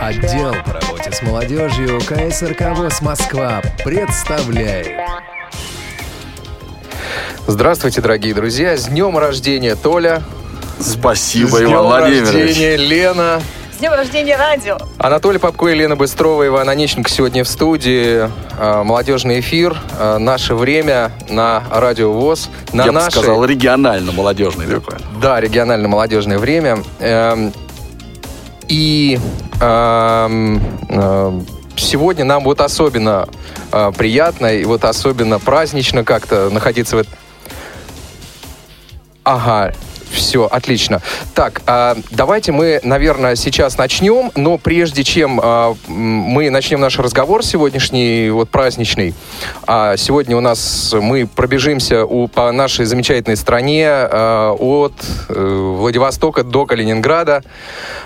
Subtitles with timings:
[0.00, 4.88] Отдел по работе с молодежью КСРК ВОЗ Москва представляет.
[7.46, 8.76] Здравствуйте, дорогие друзья.
[8.76, 10.22] С днем рождения, Толя.
[10.78, 12.34] Спасибо, С Иван днем Владимирович.
[12.34, 13.40] рождения, Лена.
[13.74, 14.76] С днем рождения радио!
[14.98, 18.28] Анатолий Попко и Лена Быстрова, Иван Онищенко сегодня в студии.
[18.58, 19.76] А, Молодежный эфир.
[19.98, 22.50] А, Наше время на Радио ВОЗ.
[22.72, 24.98] На Я бы нашей- сказал, регионально-молодежный такой.
[25.20, 26.82] Да, регионально-молодежное время.
[27.00, 27.52] Эм,
[28.70, 29.18] И
[31.76, 33.28] сегодня нам вот особенно
[33.72, 37.12] э, приятно и вот особенно празднично как-то находиться в этом.
[39.24, 39.74] Ага,
[40.10, 41.02] все, отлично.
[41.34, 45.38] Так, а, давайте мы, наверное, сейчас начнем, но прежде чем
[45.86, 49.14] мы начнем наш разговор сегодняшний, вот праздничный,
[49.66, 54.94] а, сегодня у нас мы пробежимся по нашей замечательной стране от
[55.28, 57.42] э, Владивостока до Калининграда.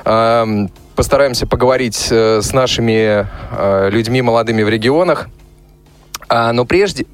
[0.05, 5.29] Ам, Постараемся поговорить э, с нашими э, людьми молодыми в регионах.
[6.29, 7.07] А, но прежде,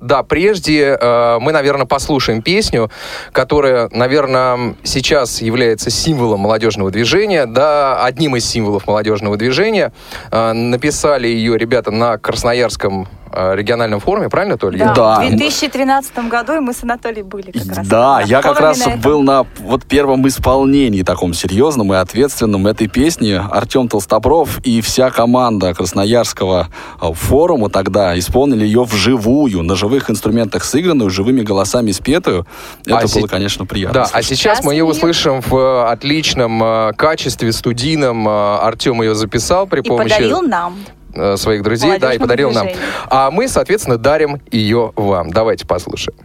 [0.00, 2.90] да, прежде э, мы, наверное, послушаем песню,
[3.32, 9.92] которая, наверное, сейчас является символом молодежного движения, да, одним из символов молодежного движения.
[10.30, 13.08] Э, написали ее ребята на Красноярском
[13.54, 14.78] региональном форуме, правильно, Толя?
[14.78, 15.16] Я- Да.
[15.20, 17.86] В 2013 году и мы с Анатолием были как раз.
[17.88, 22.66] Да, на я как раз на был на вот первом исполнении таком серьезном и ответственном
[22.66, 23.32] этой песни.
[23.50, 26.68] Артем Толстобров и вся команда Красноярского
[27.00, 32.46] э, форума тогда исполнили ее вживую, на живых инструментах сыгранную, живыми голосами спетую.
[32.86, 33.94] Это А было, се- конечно, приятно.
[33.94, 34.26] Да, а слушать.
[34.28, 38.28] сейчас Сейчас мы ее услышим в э, отличном э, качестве, студийном.
[38.28, 40.76] Э, Артем ее записал при И помощи подарил нам.
[41.16, 42.68] Э, своих друзей, да, и подарил нам.
[43.08, 45.30] А мы, соответственно, дарим ее вам.
[45.30, 46.18] Давайте послушаем.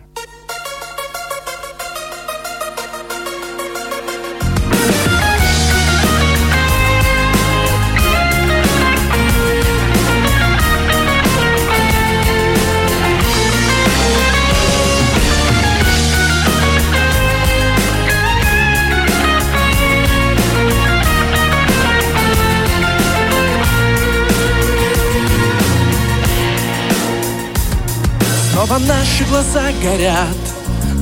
[29.82, 30.38] Горят,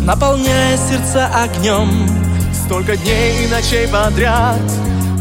[0.03, 2.07] наполняя сердца огнем.
[2.53, 4.59] Столько дней и ночей подряд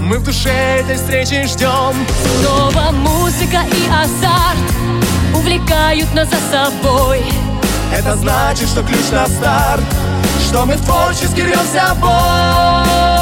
[0.00, 1.94] мы в душе этой встречи ждем.
[2.40, 4.58] Снова музыка и азарт
[5.34, 7.22] увлекают нас за собой.
[7.92, 9.84] Это значит, что ключ на старт,
[10.48, 13.17] что мы творчески рвемся в бой.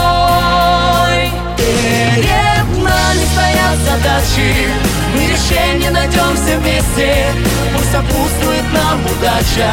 [3.85, 4.69] Задачи,
[5.15, 7.27] мы решение найдем все вместе.
[7.75, 9.73] Пусть сопутствует нам удача,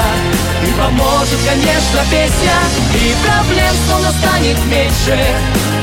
[0.62, 2.58] и поможет, конечно, песня.
[2.96, 5.20] И проблем словно станет меньше,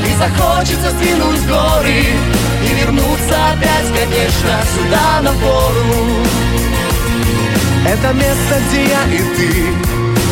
[0.05, 2.05] и захочется сдвинуть горы,
[2.63, 6.31] и вернуться опять, конечно, сюда на пору.
[7.87, 9.65] Это место, где я и ты.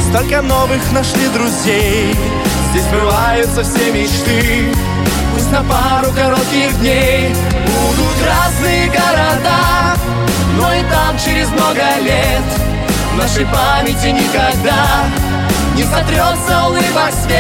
[0.10, 2.16] Столько новых нашли друзей.
[2.72, 4.72] Здесь сбываются все мечты
[5.50, 7.34] Пусть на пару коротких дней.
[7.66, 9.96] Будут разные города
[10.56, 12.44] Но и там через много лет
[13.14, 15.06] В нашей памяти никогда
[15.76, 17.40] Не сотрется улыбок свет.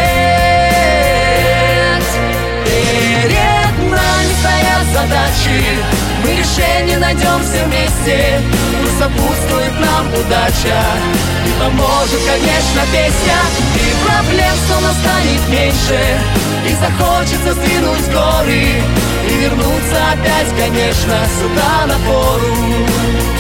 [2.65, 5.61] Перед нами стоят задачи
[6.23, 8.41] Мы решение найдем все вместе.
[8.81, 10.81] Пусть сопутствует нам удача
[11.45, 13.37] И поможет, конечно, песня.
[13.75, 18.83] И проблем словно станет меньше И захочется сдвинуть горы
[19.29, 23.38] И вернуться опять, конечно, сюда на пору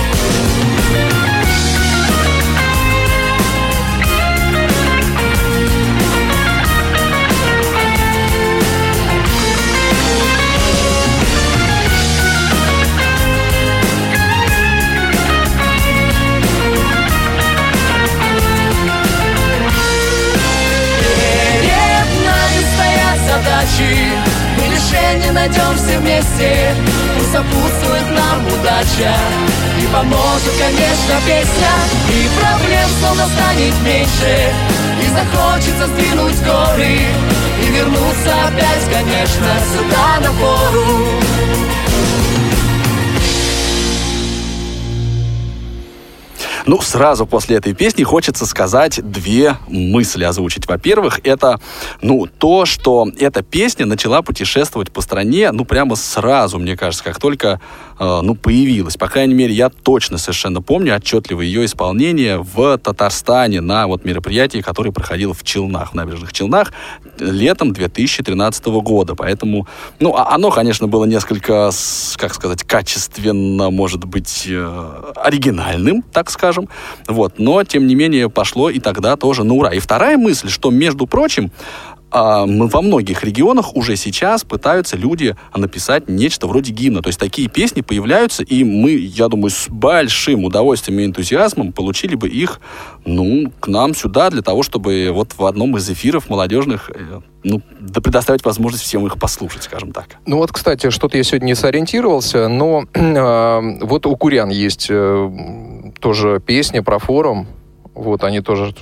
[25.31, 26.75] найдем все вместе.
[27.17, 29.13] Пусть сопутствует нам удача.
[29.81, 31.73] И поможет, конечно, песня.
[32.09, 34.53] И проблем словно станет меньше.
[35.01, 36.99] И захочется сдвинуть горы.
[37.61, 41.19] И вернуться опять, конечно, сюда на пору
[46.69, 50.67] Ну, сразу после этой песни хочется сказать две мысли озвучить.
[50.67, 51.59] Во-первых, это,
[52.03, 57.19] ну, то, что эта песня начала путешествовать по стране, ну, прямо сразу, мне кажется, как
[57.19, 57.59] только,
[57.97, 58.97] э, ну, появилась.
[58.97, 64.61] По крайней мере, я точно совершенно помню отчетливо ее исполнение в Татарстане на вот мероприятии,
[64.61, 66.71] которое проходило в Челнах, в набережных Челнах,
[67.17, 69.15] летом 2013 года.
[69.15, 69.67] Поэтому,
[69.99, 71.71] ну, а оно, конечно, было несколько,
[72.17, 76.58] как сказать, качественно, может быть, э, оригинальным, так скажем.
[77.07, 77.39] Вот.
[77.39, 79.73] Но, тем не менее, пошло и тогда тоже на ура.
[79.73, 81.51] И вторая мысль, что, между прочим,
[82.11, 87.01] а, во многих регионах уже сейчас пытаются люди написать нечто вроде гимна.
[87.01, 92.15] То есть такие песни появляются, и мы, я думаю, с большим удовольствием и энтузиазмом получили
[92.15, 92.59] бы их,
[93.05, 97.61] ну, к нам сюда, для того, чтобы вот в одном из эфиров молодежных э, ну,
[97.79, 100.17] да предоставить возможность всем их послушать, скажем так.
[100.25, 105.31] Ну вот, кстати, что-то я сегодня не сориентировался, но э, вот у Курян есть э,
[105.99, 107.47] тоже песня про форум,
[107.95, 108.73] вот, они тоже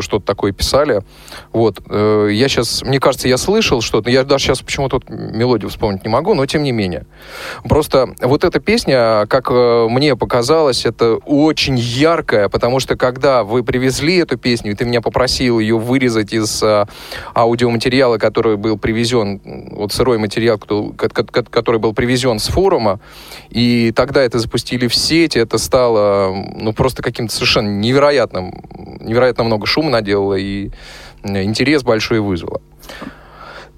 [0.00, 1.02] что-то такое писали.
[1.52, 6.04] Вот, э, я сейчас, мне кажется, я слышал что-то, я даже сейчас почему-то мелодию вспомнить
[6.04, 7.06] не могу, но тем не менее.
[7.64, 13.64] Просто вот эта песня, как э, мне показалось, это очень яркая, потому что когда вы
[13.64, 16.86] привезли эту песню, и ты меня попросил ее вырезать из э,
[17.34, 19.40] аудиоматериала, который был привезен,
[19.72, 23.00] вот сырой материал, который был привезен с форума,
[23.50, 28.41] и тогда это запустили в сеть, это стало, ну, просто каким-то совершенно невероятным
[29.00, 30.70] невероятно много шума наделала и
[31.22, 32.60] интерес большой вызвала.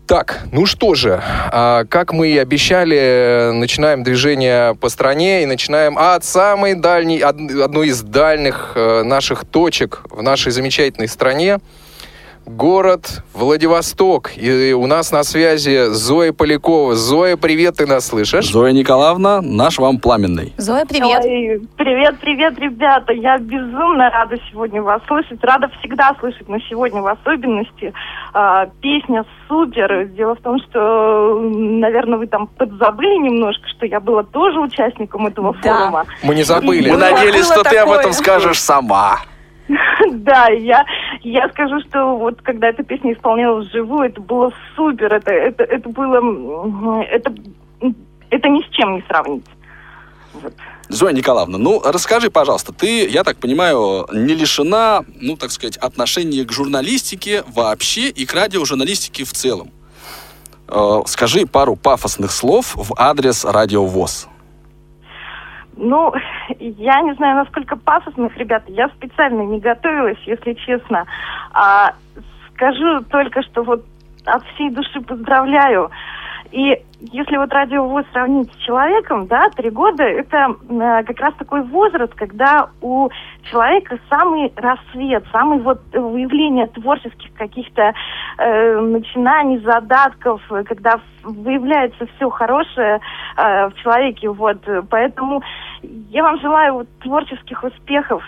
[0.07, 5.97] Так, ну что же, а, как мы и обещали, начинаем движение по стране и начинаем
[5.97, 11.59] от самой дальней, одной из дальних э, наших точек в нашей замечательной стране–
[12.47, 14.33] город Владивосток.
[14.37, 16.95] И у нас на связи Зоя Полякова.
[16.95, 18.51] Зоя, привет, ты нас слышишь?
[18.51, 20.53] Зоя Николаевна, наш вам пламенный.
[20.57, 21.25] Зоя, привет.
[21.25, 23.13] Ой, привет, привет, ребята.
[23.13, 25.43] Я безумно рада сегодня вас слышать.
[25.43, 27.93] Рада всегда слышать, но сегодня в особенности.
[28.33, 30.07] А, песня супер.
[30.09, 35.55] Дело в том, что, наверное, вы там подзабыли немножко, что я была тоже участником этого
[35.63, 35.79] да.
[35.79, 36.05] форума.
[36.23, 36.91] Мы не забыли.
[36.91, 39.19] Мы надеялись, что ты об этом скажешь сама.
[40.11, 40.85] Да, я,
[41.23, 45.89] я скажу, что вот когда эта песня исполнялась вживую, это было супер, это, это, это
[45.89, 47.35] было, это,
[48.31, 49.47] это ни с чем не сравнить.
[50.35, 50.53] Вот.
[50.89, 56.45] Зоя Николаевна, ну расскажи, пожалуйста, ты, я так понимаю, не лишена, ну так сказать, отношения
[56.45, 59.71] к журналистике вообще и к радиожурналистике в целом.
[60.69, 64.29] Э, скажи пару пафосных слов в адрес Радио ВОЗ.
[65.77, 66.13] Ну,
[66.59, 68.65] я не знаю, насколько пафосных, ребята.
[68.69, 71.05] Я специально не готовилась, если честно.
[71.53, 71.95] А,
[72.53, 73.85] скажу только, что вот
[74.25, 75.91] от всей души поздравляю.
[76.53, 76.81] И
[77.13, 82.15] если вот радиовоз сравнить с человеком, да, три года это э, как раз такой возраст,
[82.15, 83.09] когда у
[83.51, 87.93] человека самый рассвет, самый вот выявление творческих каких-то
[88.39, 93.01] э, начинаний, задатков, когда выявляется все хорошее
[93.37, 94.59] э, в человеке, вот.
[94.89, 95.43] Поэтому
[95.83, 98.23] я вам желаю вот, творческих успехов,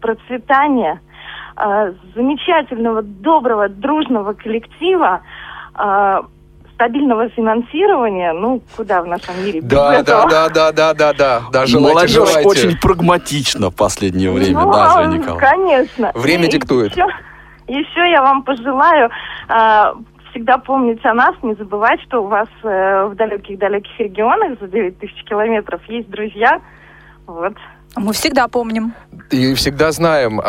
[0.00, 1.00] процветания,
[1.56, 5.22] э, замечательного, доброго, дружного коллектива.
[5.76, 6.20] Э,
[6.80, 9.60] стабильного финансирования, ну, куда в нашем мире?
[9.60, 11.66] Да, да, да, да, да, да, да, да.
[11.66, 12.48] Желайте, Молодежь желайте.
[12.48, 15.40] очень прагматична в последнее время, ну, да, Зоя Николаевна?
[15.40, 16.12] Конечно.
[16.14, 16.92] Время И диктует.
[16.92, 17.06] Еще,
[17.68, 19.10] еще я вам пожелаю
[19.48, 19.84] э,
[20.30, 24.98] всегда помнить о нас, не забывать, что у вас э, в далеких-далеких регионах за 9
[24.98, 26.62] тысяч километров есть друзья.
[27.26, 27.54] Вот.
[27.96, 28.94] Мы всегда помним.
[29.30, 30.40] И всегда знаем.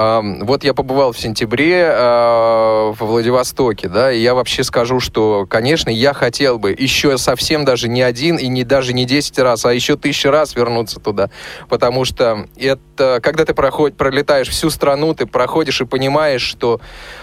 [0.45, 5.89] Вот я побывал в сентябре а, в Владивостоке, да, и я вообще скажу, что, конечно,
[5.89, 9.73] я хотел бы еще совсем даже не один и не даже не 10 раз, а
[9.73, 11.29] еще тысячи раз вернуться туда.
[11.67, 16.79] Потому что это, когда ты проход, пролетаешь всю страну, ты проходишь и понимаешь, что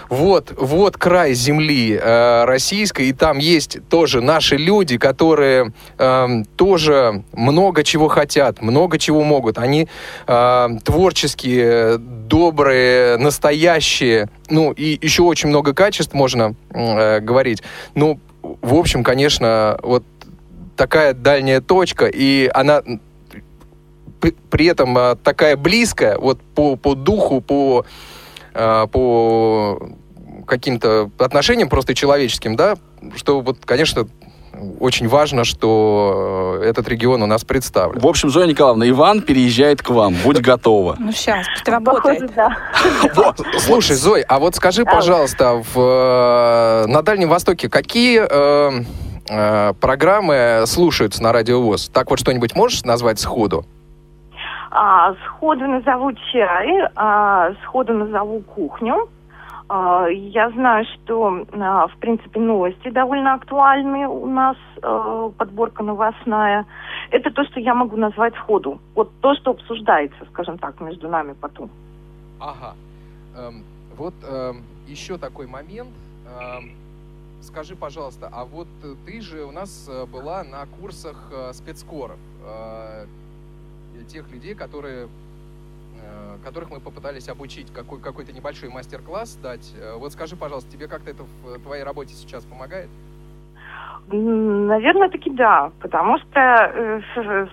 [0.09, 5.73] вот, вот край земли э, российской, и там есть тоже наши люди, которые
[6.55, 9.57] тоже много чего хотят, много чего могут.
[9.57, 9.87] Они
[10.27, 17.63] э, творческие, добрые, настоящие, ну и еще очень много качеств можно э, говорить.
[17.95, 20.03] Ну, в общем, конечно, вот
[20.75, 22.81] такая дальняя точка, и она
[24.49, 27.85] при этом э, такая близкая, вот по, по духу, по,
[28.53, 29.89] э, по
[30.45, 32.77] каким-то отношениям просто человеческим, да,
[33.15, 34.07] что вот, конечно,
[34.79, 37.99] очень важно, что э, этот регион у нас представлен.
[37.99, 40.15] В общем, Зоя Николаевна, Иван переезжает к вам.
[40.23, 40.95] Будь готова.
[40.99, 42.31] Ну, сейчас, работает.
[42.35, 42.55] да.
[43.59, 51.21] Слушай, Зой, а вот скажи, пожалуйста, в, э, на Дальнем Востоке какие э, программы слушаются
[51.21, 51.89] на Радио ВОЗ?
[51.93, 53.65] Так вот что-нибудь можешь назвать сходу?
[54.71, 59.09] А, сходу назову чай, а, сходу назову кухню.
[59.69, 66.65] А, я знаю, что, а, в принципе, новости довольно актуальны у нас, а, подборка новостная.
[67.11, 68.79] Это то, что я могу назвать сходу.
[68.95, 71.69] Вот то, что обсуждается, скажем так, между нами потом.
[72.39, 72.75] Ага.
[73.37, 73.63] Эм,
[73.95, 75.91] вот эм, еще такой момент.
[76.41, 76.71] Эм,
[77.41, 78.67] скажи, пожалуйста, а вот
[79.05, 82.17] ты же у нас э, была на курсах э, спецкоров.
[82.43, 83.05] Э,
[84.07, 85.07] тех людей, которые
[86.43, 89.73] которых мы попытались обучить, какой, какой-то небольшой мастер-класс дать.
[89.79, 92.89] Э, вот скажи, пожалуйста, тебе как-то это в твоей работе сейчас помогает?
[94.11, 97.47] Наверное, таки да, потому что, э,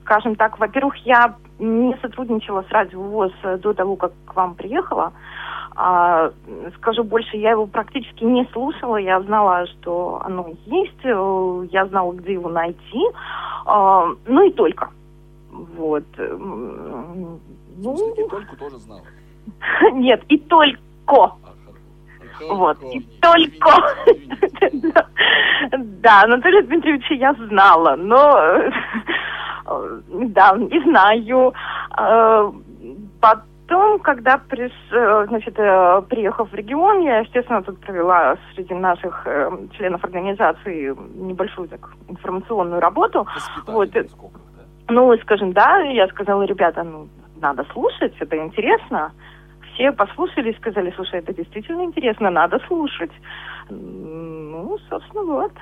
[0.00, 5.12] скажем так, во-первых, я не сотрудничала с Радио ВОЗ до того, как к вам приехала.
[5.74, 6.32] А,
[6.76, 12.32] скажу больше, я его практически не слушала, я знала, что оно есть, я знала, где
[12.32, 13.02] его найти,
[13.66, 14.90] а, ну и только.
[15.50, 16.04] Вот.
[17.76, 17.94] Ну...
[17.94, 19.02] В и только тоже знала?
[19.92, 20.80] Нет, и только.
[22.48, 23.70] Вот, и только.
[25.78, 28.70] Да, Анатолия Дмитриевича я знала, но
[30.08, 31.54] да, не знаю.
[31.90, 32.52] А,
[33.20, 39.50] потом, когда приш, значит, э, приехав в регион, я, естественно, тут провела среди наших э,
[39.76, 43.26] членов организации небольшую так, информационную работу.
[43.66, 43.90] Вот.
[44.88, 47.08] Ну, скажем, да, я сказала, ребята, ну,
[47.40, 49.12] надо слушать, это интересно.
[49.74, 53.10] Все послушали и сказали, слушай, это действительно интересно, надо слушать.
[53.68, 55.52] Ну, собственно, вот.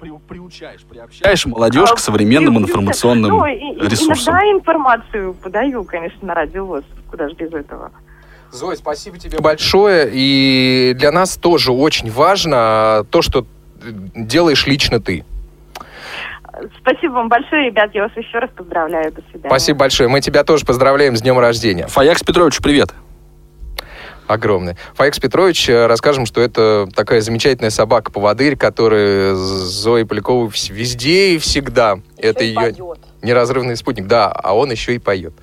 [0.00, 4.34] При, приучаешь, приобщаешь молодежь а, к современным информационным ну, и, ресурсам.
[4.34, 7.92] Иногда информацию подаю, конечно, на радиовоз, куда же без этого.
[8.50, 10.10] Зоя, спасибо тебе большое.
[10.12, 13.46] И для нас тоже очень важно то, что
[14.14, 15.24] делаешь лично ты.
[16.80, 17.90] Спасибо вам большое, ребят.
[17.94, 19.12] Я вас еще раз поздравляю.
[19.12, 19.48] До свидания.
[19.48, 20.08] Спасибо большое.
[20.08, 21.86] Мы тебя тоже поздравляем с днем рождения.
[21.86, 22.92] Фаякс Петрович, привет.
[24.26, 24.76] Огромный.
[24.94, 31.98] Фаякс Петрович, э, расскажем, что это такая замечательная собака-поводырь, которая Зои Поляковой везде и всегда.
[32.16, 32.98] Еще это ее поет.
[33.22, 34.06] неразрывный спутник.
[34.06, 35.34] Да, а он еще и поет.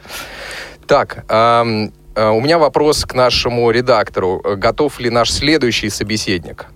[0.88, 4.42] Так, эм, э, у меня вопрос к нашему редактору.
[4.56, 6.68] Готов ли наш следующий собеседник?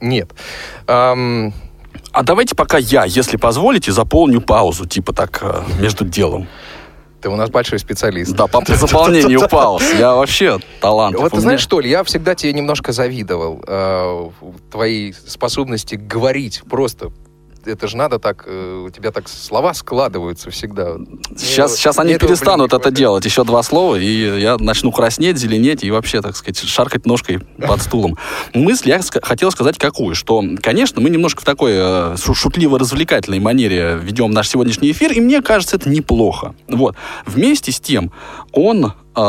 [0.00, 0.30] Нет.
[0.86, 1.54] Эм,
[2.12, 6.46] а давайте пока я, если позволите, заполню паузу, типа так, э, между делом.
[7.22, 8.32] Ты у нас большой специалист.
[8.32, 9.82] Да, по заполнению пауз.
[9.96, 11.16] Я вообще талант.
[11.16, 13.62] Вот ты знаешь что ли, я всегда тебе немножко завидовал.
[13.66, 14.30] Э,
[14.70, 17.12] твоей способности говорить просто
[17.66, 20.96] это же надо так, э, у тебя так слова складываются всегда.
[21.36, 23.24] Сейчас, сейчас они перестанут это делать.
[23.24, 27.82] Еще два слова, и я начну краснеть, зеленеть и вообще, так сказать, шаркать ножкой под
[27.82, 28.18] стулом.
[28.54, 34.30] Мысль я хотел сказать какую, что, конечно, мы немножко в такой э, шутливо-развлекательной манере ведем
[34.30, 36.54] наш сегодняшний эфир, и мне кажется, это неплохо.
[36.68, 36.96] Вот.
[37.26, 38.12] Вместе с тем,
[38.52, 39.20] он, э,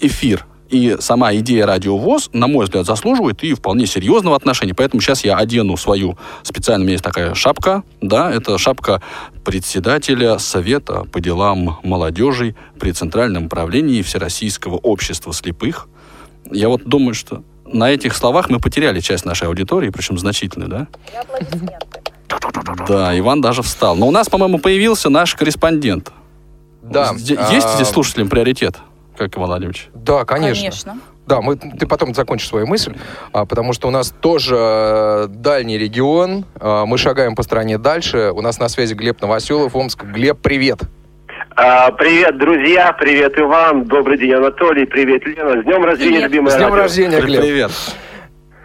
[0.00, 4.74] эфир, и сама идея радиовоз, на мой взгляд, заслуживает и вполне серьезного отношения.
[4.74, 9.02] Поэтому сейчас я одену свою специально, у меня есть такая шапка, да, это шапка
[9.44, 15.88] председателя Совета по делам молодежи при Центральном управлении Всероссийского общества слепых.
[16.50, 20.88] Я вот думаю, что на этих словах мы потеряли часть нашей аудитории, причем значительную, да?
[22.88, 23.96] Да, Иван даже встал.
[23.96, 26.12] Но у нас, по-моему, появился наш корреспондент.
[26.82, 27.12] Да.
[27.16, 27.74] Есть а...
[27.76, 28.76] здесь слушателям приоритет?
[29.16, 29.88] Как Иван Владимирович?
[29.94, 30.62] Да, конечно.
[30.62, 30.98] Конечно.
[31.26, 32.94] Да, мы, ты потом закончишь свою мысль,
[33.32, 38.30] а, потому что у нас тоже э, дальний регион, а, мы шагаем по стране дальше.
[38.32, 40.04] У нас на связи Глеб Новоселов, Омск.
[40.04, 40.78] Глеб, привет.
[41.56, 45.62] А, привет, друзья, привет, Иван, добрый день, Анатолий, привет, Лена.
[45.62, 46.30] С днем рождения, привет.
[46.30, 46.82] любимая С днем радио.
[46.82, 47.40] рождения, Глеб.
[47.40, 47.70] Привет.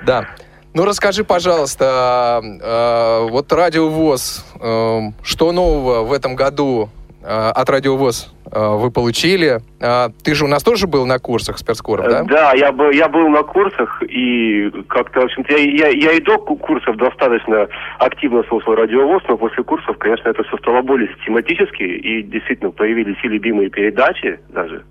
[0.05, 0.27] Да.
[0.73, 6.89] Ну, расскажи, пожалуйста, э, вот Радио ВОЗ, э, что нового в этом году
[7.29, 9.59] от Радиовоз э, вы получили.
[9.79, 12.23] Э, ты же у нас тоже был на курсах спецкоров, да?
[12.23, 16.21] Да, я был, я был на курсах, и как-то, в общем-то, я, я, я и
[16.21, 17.67] до курсов достаточно
[17.99, 23.17] активно слушал радиовоз, но после курсов, конечно, это все стало более систематически, и действительно появились
[23.23, 24.83] и любимые передачи даже.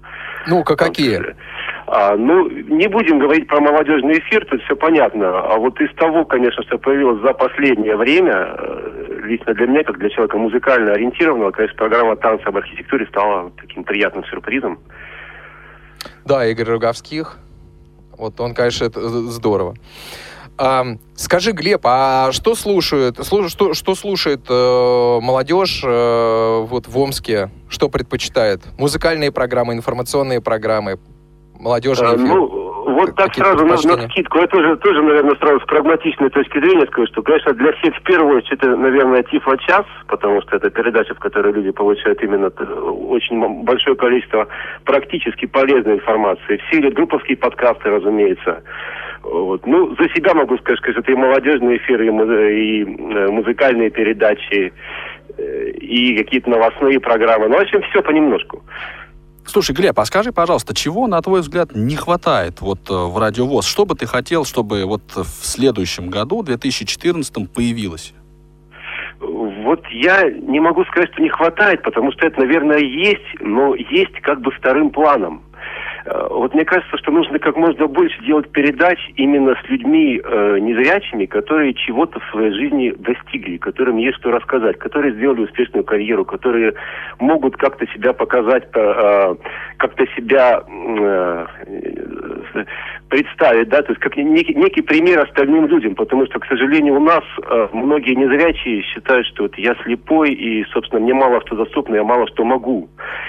[0.47, 1.21] Ну-ка, какие?
[1.93, 5.41] А, ну, не будем говорить про молодежный эфир, тут все понятно.
[5.41, 9.99] А вот из того, конечно, что появилось за последнее время, э, лично для меня, как
[9.99, 14.79] для человека музыкально ориентированного, конечно, программа «Танцы об архитектуре» стала таким приятным сюрпризом.
[16.25, 17.39] Да, Игорь Роговских.
[18.17, 19.75] Вот он, конечно, это здорово.
[21.17, 27.51] Скажи, Глеб, а что слушает, что, что слушает э, молодежь э, вот в Омске?
[27.69, 28.61] Что предпочитает?
[28.79, 30.99] Музыкальные программы, информационные программы,
[31.61, 35.65] молодежные а, Ну, вот так сразу на, на скидку, я тоже, тоже, наверное, сразу с
[35.65, 40.43] прагматичной точки зрения скажу, что, конечно, для всех в первую очередь это, наверное, Тифло-час, потому
[40.43, 44.49] что это передача, в которой люди получают именно очень большое количество
[44.85, 46.61] практически полезной информации.
[46.69, 48.63] Все или групповские подкасты, разумеется.
[49.23, 49.67] Вот.
[49.67, 54.73] Ну, за себя могу сказать, что это и молодежные эфиры, и э, музыкальные передачи,
[55.37, 57.49] э, и какие-то новостные программы.
[57.49, 58.63] Ну, в общем, все понемножку.
[59.47, 63.67] Слушай, Глеб, а скажи, пожалуйста, чего, на твой взгляд, не хватает вот э, в радиовоз?
[63.67, 68.15] Что бы ты хотел, чтобы вот в следующем году, 2014, появилось?
[69.19, 74.15] Вот я не могу сказать, что не хватает, потому что это, наверное, есть, но есть
[74.23, 75.43] как бы вторым планом.
[76.05, 80.59] Э, вот мне кажется, что нужно как можно больше делать передач именно с людьми э,
[80.59, 86.25] незрячими, которые чего-то в своей жизни достигли, которым есть что рассказать, которые сделали успешную карьеру,
[86.25, 86.75] которые
[87.19, 89.35] могут как-то себя показать, э,
[89.77, 91.47] как-то себя э,
[93.09, 97.01] представить, да, то есть как некий, некий пример остальным людям, потому что, к сожалению, у
[97.01, 101.97] нас э, многие незрячие считают, что вот я слепой и, собственно, мне мало что доступно,
[101.97, 102.89] я мало что могу.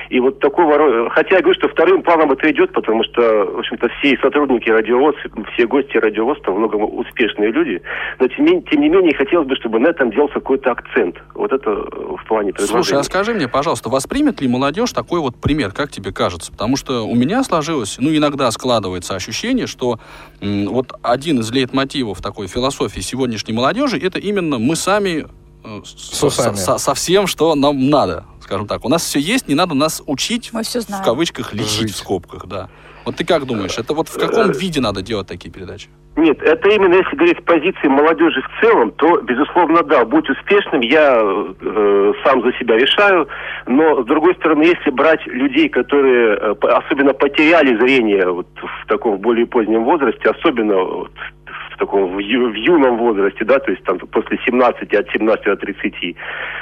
[0.09, 3.89] И вот такого, хотя я говорю, что вторым планом это идет, потому что, в общем-то,
[3.99, 5.15] все сотрудники радиовоз,
[5.53, 7.81] все гости радиовоз, там много успешные люди,
[8.19, 11.17] но тем, тем не менее хотелось бы, чтобы на этом делался какой-то акцент.
[11.35, 12.83] Вот это в плане предложения.
[12.83, 16.51] Слушай, а скажи мне, пожалуйста, воспримет ли молодежь такой вот пример, как тебе кажется?
[16.51, 19.99] Потому что у меня сложилось, ну, иногда складывается ощущение, что
[20.41, 25.25] м, вот один из лейтмотивов такой философии сегодняшней молодежи это именно мы сами
[25.63, 28.83] э, со, со, со, со всем, что нам надо, скажем так.
[28.83, 31.01] У нас все есть, не надо нас учить, мы все знаем.
[31.01, 31.91] в кавычках, лечить Жить.
[31.91, 32.67] в скобках, да.
[33.05, 35.87] Вот ты как думаешь, это вот в каком виде надо делать такие передачи?
[36.17, 40.81] Нет, это именно если говорить с позиции молодежи в целом, то, безусловно, да, будь успешным,
[40.81, 43.29] я э, сам за себя решаю,
[43.65, 49.19] но, с другой стороны, если брать людей, которые э, особенно потеряли зрение вот, в таком
[49.19, 51.40] более позднем возрасте, особенно вот, в
[51.81, 55.55] таком в, ю, в юном возрасте, да, то есть там после 17, от 17 до
[55.57, 56.15] 30,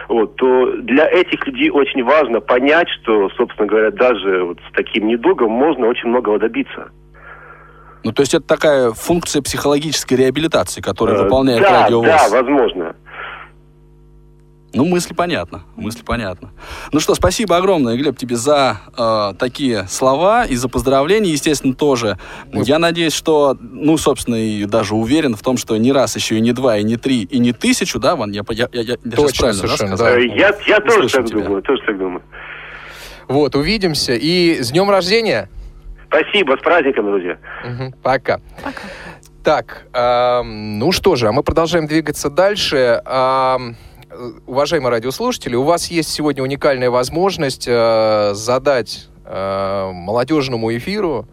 [0.08, 5.08] вот, то для этих людей очень важно понять, что, собственно говоря, даже вот с таким
[5.08, 6.92] недугом можно очень многого добиться.
[8.04, 12.06] Ну, то есть это такая функция психологической реабилитации, которую э, выполняет да, радиовоз.
[12.06, 12.96] Да, возможно.
[14.74, 16.52] Ну, мысли понятно, мысли понятно.
[16.92, 22.20] Ну что, спасибо огромное, Глеб, тебе за э, такие слова и за поздравления, естественно, тоже.
[22.54, 26.40] Я надеюсь, что, ну, собственно, и даже уверен в том, что не раз еще и
[26.40, 28.32] не два, и не три, и не тысячу, да, Ван?
[28.32, 30.04] Я, я, я, я Точно, правильно, совершенно, да?
[30.04, 30.18] да.
[30.20, 31.42] Я, я тоже так тебя.
[31.42, 32.22] думаю, тоже так думаю.
[33.28, 34.14] Вот, увидимся.
[34.14, 35.50] И с днем рождения!
[36.08, 37.38] Спасибо, с праздником, друзья.
[37.64, 38.40] Угу, пока.
[38.64, 38.82] Пока.
[39.44, 43.02] Так, э, ну что же, а мы продолжаем двигаться дальше.
[43.06, 43.58] Э,
[44.46, 51.28] уважаемые радиослушатели, у вас есть сегодня уникальная возможность э, задать э, молодежному эфиру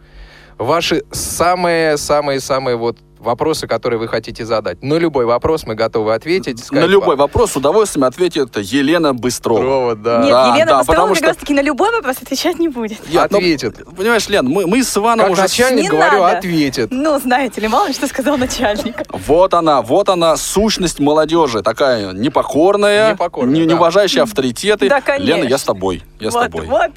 [0.59, 4.83] ваши самые-самые-самые вот вопросы, которые вы хотите задать.
[4.83, 6.59] На любой вопрос мы готовы ответить.
[6.59, 9.59] Сказать, на любой вопрос с удовольствием ответит Елена Быстрова.
[9.59, 10.23] Быстрова да.
[10.23, 11.27] Нет, да, Елена да, Быстрова как что...
[11.27, 12.99] раз таки на любой вопрос отвечать не будет.
[13.09, 13.83] Я, ответит.
[13.85, 15.43] Ну, понимаешь, Лен, мы, мы с Иваном как уже...
[15.43, 16.39] начальник, не говорю, надо.
[16.39, 16.89] ответит.
[16.91, 18.97] Ну, знаете ли, мало ли что сказал начальник.
[19.11, 21.63] Вот она, вот она, сущность молодежи.
[21.63, 23.67] Такая непокорная, непокорная не, да.
[23.67, 24.89] не уважающая авторитеты.
[24.89, 25.37] Да, конечно.
[25.37, 26.03] Лена, я с тобой.
[26.21, 26.67] Я вот, с тобой.
[26.67, 26.91] Вот.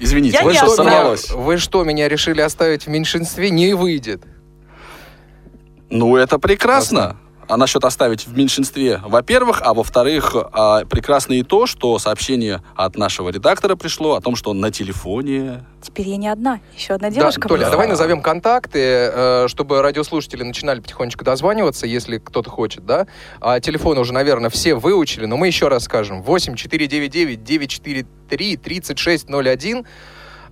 [0.00, 3.50] Извините, я вы, что, меня, вы что, меня решили оставить в меньшинстве?
[3.50, 4.22] Не выйдет.
[5.94, 7.16] Ну, это прекрасно.
[7.46, 12.96] А насчет оставить в меньшинстве, во-первых, а во-вторых, а, прекрасно и то, что сообщение от
[12.96, 15.64] нашего редактора пришло о том, что на телефоне...
[15.82, 17.42] Теперь я не одна, еще одна девушка.
[17.42, 23.06] Да, Толя, давай назовем контакты, э, чтобы радиослушатели начинали потихонечку дозваниваться, если кто-то хочет, да?
[23.40, 26.22] А телефоны уже, наверное, все выучили, но мы еще раз скажем.
[26.22, 29.86] 8 499 943 3601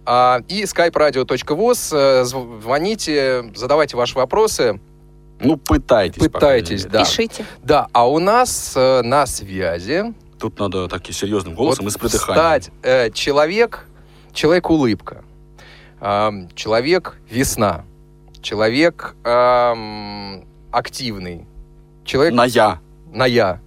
[0.04, 1.96] а, и skype-radio.voz.
[1.96, 4.78] Э, звоните, задавайте ваши вопросы.
[5.42, 6.22] Ну, пытайтесь.
[6.22, 7.04] Пытайтесь, да.
[7.04, 7.44] Пишите.
[7.62, 10.14] Да, а у нас э, на связи...
[10.38, 12.34] Тут надо таким серьезным голосом вот и с придыханием.
[12.34, 13.86] Стать э, человек,
[14.32, 15.24] человек-улыбка,
[16.00, 17.84] э, человек весна,
[18.40, 21.46] человек э, активный,
[22.04, 22.34] человек...
[22.34, 22.80] На я.
[23.12, 23.60] На я,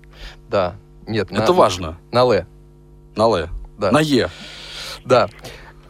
[0.49, 0.75] да.
[1.07, 1.97] Нет, Это на, важно.
[2.11, 2.45] На Л.
[3.15, 3.47] На Л.
[3.77, 3.91] Да.
[3.91, 4.29] На Е.
[5.05, 5.29] Да.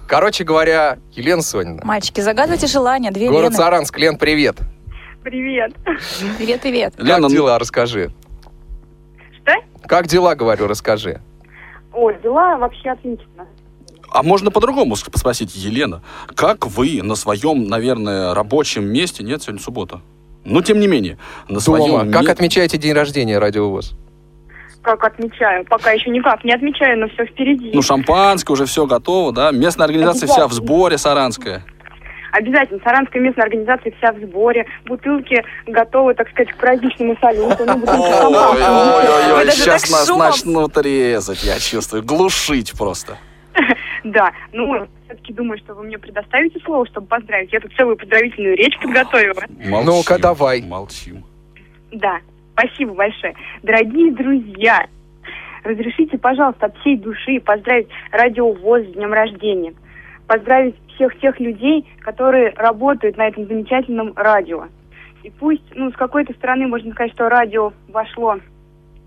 [0.07, 1.81] Короче говоря, Елена Сонина.
[1.83, 3.11] Мальчики, загадывайте желание.
[3.11, 3.55] Две Город Лены.
[3.55, 3.97] Саранск.
[3.97, 4.57] Лен, привет.
[5.25, 5.73] Привет.
[6.37, 6.93] Привет, привет.
[6.95, 8.11] Как Лена, ну- дела, расскажи.
[9.41, 9.53] Что?
[9.87, 11.19] Как дела, говорю, расскажи.
[11.93, 13.47] Ой, дела вообще отлично.
[14.11, 16.03] А можно по-другому спросить, Елена,
[16.35, 20.01] как вы на своем, наверное, рабочем месте, нет, сегодня суббота,
[20.43, 21.17] но тем не менее,
[21.49, 21.79] на Дома.
[21.79, 22.11] своем...
[22.11, 23.95] Как ме- отмечаете день рождения радиовоз?
[24.83, 25.65] Как отмечаю?
[25.65, 27.71] Пока еще никак не отмечаю, но все впереди.
[27.73, 29.49] Ну, шампанское, уже все готово, да?
[29.49, 31.65] Местная организация вся в сборе, саранская.
[32.35, 32.81] Обязательно.
[32.83, 34.65] Саранская местная организация вся в сборе.
[34.85, 37.65] Бутылки готовы, так сказать, к праздничному салюту.
[37.65, 37.73] Ну.
[37.75, 43.17] Ой-ой-ой, даже сейчас так нас начнут резать, я чувствую, глушить просто.
[44.03, 47.51] Да, ну, все-таки думаю, что вы мне предоставите слово, чтобы поздравить.
[47.51, 49.41] Я тут целую поздравительную речь подготовила.
[49.49, 50.61] Ну-ка, давай.
[50.61, 51.23] Молчим.
[51.91, 52.19] Да,
[52.53, 53.33] спасибо большое.
[53.63, 54.85] Дорогие друзья,
[55.63, 59.73] разрешите, пожалуйста, от всей души поздравить Радио ВОЗ с днем рождения.
[60.27, 64.65] Поздравить всех тех людей, которые работают на этом замечательном радио.
[65.23, 68.37] И пусть, ну, с какой-то стороны можно сказать, что радио вошло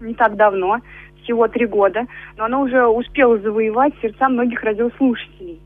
[0.00, 0.78] не так давно,
[1.22, 5.60] всего три года, но оно уже успело завоевать сердца многих радиослушателей.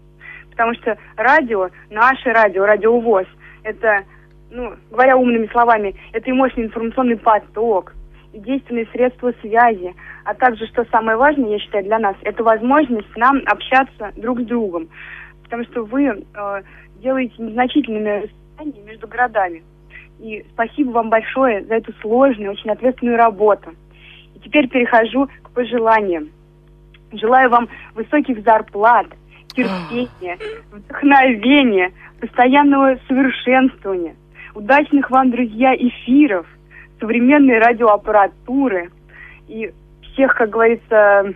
[0.50, 3.26] Потому что радио, наше радио, радио ВОЗ,
[3.62, 4.02] это,
[4.50, 7.94] ну, говоря умными словами, это и мощный информационный поток,
[8.32, 13.16] и действенные средства связи, а также, что самое важное, я считаю, для нас, это возможность
[13.16, 14.88] нам общаться друг с другом.
[15.52, 16.62] Потому что вы э,
[17.02, 19.62] делаете незначительными расстояния между городами.
[20.18, 23.74] И спасибо вам большое за эту сложную, очень ответственную работу.
[24.34, 26.30] И теперь перехожу к пожеланиям.
[27.12, 29.08] Желаю вам высоких зарплат,
[29.48, 30.38] терпения,
[30.70, 34.16] вдохновения, постоянного совершенствования,
[34.54, 36.46] удачных вам, друзья, эфиров,
[36.98, 38.90] современной радиоаппаратуры
[39.48, 41.34] и всех, как говорится,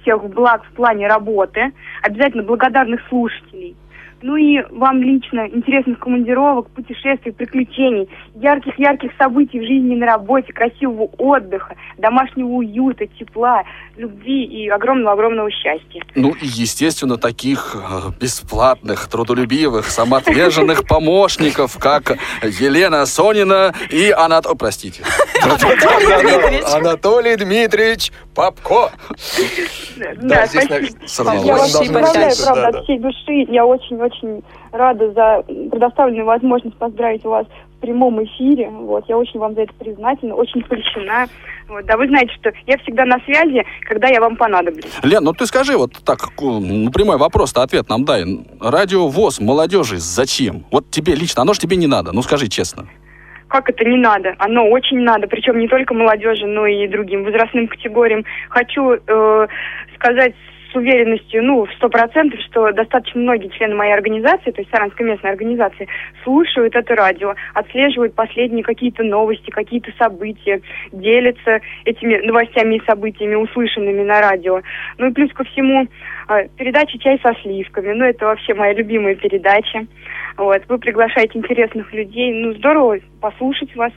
[0.00, 3.76] всех благ в плане работы, обязательно благодарных слушателей.
[4.22, 10.52] Ну и вам лично интересных командировок, путешествий, приключений, ярких-ярких событий в жизни и на работе,
[10.52, 13.62] красивого отдыха, домашнего уюта, тепла,
[13.96, 16.02] любви и огромного-огромного счастья.
[16.14, 24.46] Ну и, естественно, таких э, бесплатных, трудолюбивых, самоотверженных помощников, как Елена Сонина и Анат...
[24.46, 25.02] О, простите.
[26.74, 28.90] Анатолий Дмитриевич Попко.
[30.22, 31.32] Да, спасибо.
[31.44, 32.78] Я вас поздравляю, правда, да, да.
[32.78, 33.52] от всей души.
[33.52, 34.09] Я очень-очень
[34.72, 37.46] рада за предоставленную возможность поздравить вас
[37.76, 38.68] в прямом эфире.
[38.68, 41.26] Вот, я очень вам за это признательна, очень польщена.
[41.68, 44.92] Вот, да, вы знаете, что я всегда на связи, когда я вам понадоблюсь.
[45.02, 48.24] Лен, ну ты скажи вот так, ну, прямой вопрос-то ответ нам дай.
[48.60, 50.64] Радио ВОЗ молодежи зачем?
[50.70, 52.86] Вот тебе лично, оно же тебе не надо, ну скажи честно.
[53.48, 54.34] Как это не надо?
[54.38, 58.24] Оно очень надо, причем не только молодежи, но и другим возрастным категориям.
[58.48, 59.46] Хочу э,
[59.96, 60.34] сказать
[60.70, 65.06] с уверенностью, ну, в сто процентов, что достаточно многие члены моей организации, то есть Саранской
[65.06, 65.88] местной организации,
[66.22, 70.60] слушают это радио, отслеживают последние какие-то новости, какие-то события,
[70.92, 74.60] делятся этими новостями и событиями, услышанными на радио.
[74.98, 75.86] Ну и плюс ко всему,
[76.28, 79.86] э, передача «Чай со сливками», ну, это вообще моя любимая передача.
[80.36, 83.92] Вот, вы приглашаете интересных людей, ну, здорово послушать вас,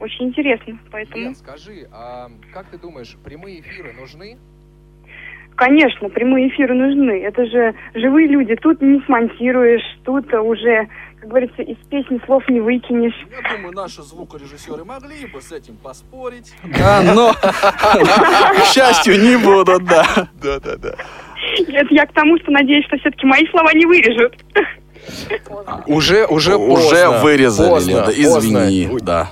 [0.00, 1.24] очень интересно, поэтому...
[1.24, 4.38] Лен, скажи, а как ты думаешь, прямые эфиры нужны?
[5.56, 7.22] Конечно, прямые эфиры нужны.
[7.22, 8.56] Это же живые люди.
[8.56, 10.88] Тут не смонтируешь, тут уже,
[11.20, 13.14] как говорится, из песни слов не выкинешь.
[13.30, 16.52] Я думаю, наши звукорежиссеры могли бы с этим поспорить.
[16.64, 20.04] Да, но, к счастью, не будут, да.
[20.42, 20.94] Да, да, да.
[21.68, 24.36] Это я к тому, что надеюсь, что все-таки мои слова не вырежут.
[25.86, 28.88] Уже, уже Уже вырезали, Лена, извини.
[29.02, 29.30] Да.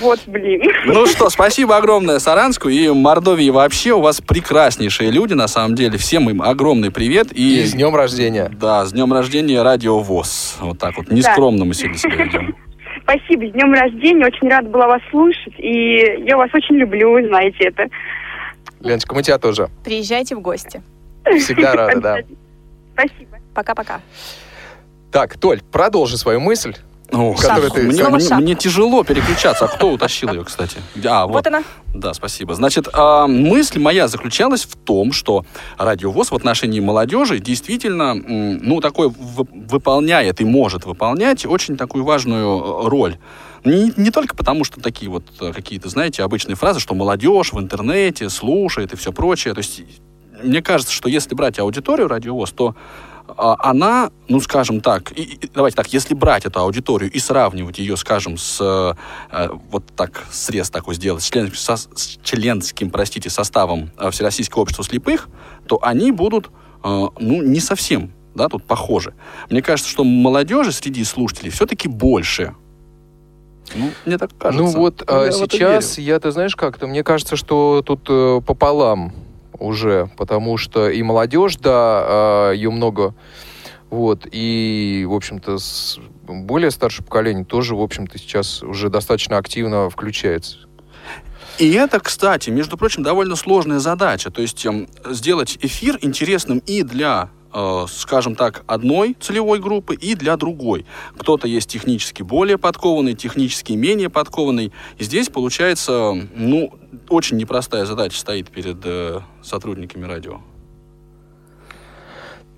[0.00, 0.62] Вот, блин.
[0.86, 3.92] Ну что, спасибо огромное Саранску и Мордовии вообще.
[3.92, 5.98] У вас прекраснейшие люди, на самом деле.
[5.98, 7.28] Всем им огромный привет.
[7.32, 8.48] И И, с днем рождения.
[8.52, 10.56] да, с днем рождения Радио ВОЗ.
[10.60, 11.10] Вот так вот.
[11.10, 12.56] Нескромно мы сегодня себя ведем.
[13.02, 14.26] Спасибо, с днем рождения.
[14.26, 15.54] Очень рада была вас слушать.
[15.58, 17.86] И я вас очень люблю, вы знаете это.
[18.80, 19.68] Леночка, мы тебя тоже.
[19.84, 20.82] Приезжайте в гости.
[21.38, 22.18] Всегда рады, да.
[22.92, 23.38] Спасибо.
[23.54, 24.00] Пока-пока.
[25.10, 26.74] Так, Толь, продолжи свою мысль.
[27.10, 29.64] О, Который ты- мне, мне- мне тяжело переключаться.
[29.64, 30.76] А кто утащил ее, кстати?
[31.06, 31.62] А, Вот она.
[31.94, 32.54] Да, спасибо.
[32.54, 35.46] Значит, а, мысль моя заключалась в том, что
[35.78, 42.88] радиовоз в отношении молодежи действительно, ну, такой выполняет и может выполнять очень такую важную э,
[42.88, 43.16] роль.
[43.64, 47.58] Не, не только потому, что такие вот э, какие-то, знаете, обычные фразы, что молодежь в
[47.58, 49.54] интернете слушает и все прочее.
[49.54, 49.82] То есть
[50.42, 52.76] мне кажется, что если брать аудиторию радиовоз, то
[53.36, 58.36] она, ну, скажем так, и- давайте так, если брать эту аудиторию и сравнивать ее, скажем,
[58.38, 58.58] с,
[59.30, 64.62] э, вот так, срез такой сделать, с членским, со- с членским, простите, составом э, Всероссийского
[64.62, 65.28] общества слепых,
[65.66, 66.50] то они будут,
[66.82, 69.14] э, ну, не совсем, да, тут похожи.
[69.50, 72.54] Мне кажется, что молодежи среди слушателей все-таки больше.
[73.74, 74.64] Ну, мне так кажется.
[74.64, 78.40] Ну вот Я а, это сейчас, я, ты знаешь как-то, мне кажется, что тут э,
[78.46, 79.12] пополам
[79.58, 83.14] уже, потому что и молодежь, да, ее много,
[83.90, 85.56] вот, и, в общем-то,
[86.26, 90.58] более старшее поколение тоже, в общем-то, сейчас уже достаточно активно включается.
[91.58, 94.30] И это, кстати, между прочим, довольно сложная задача.
[94.30, 97.30] То есть эм, сделать эфир интересным и для
[97.88, 100.84] скажем так, одной целевой группы и для другой.
[101.18, 104.72] Кто-то есть технически более подкованный, технически менее подкованный.
[104.98, 106.72] И здесь получается, ну,
[107.08, 110.40] очень непростая задача стоит перед э, сотрудниками радио.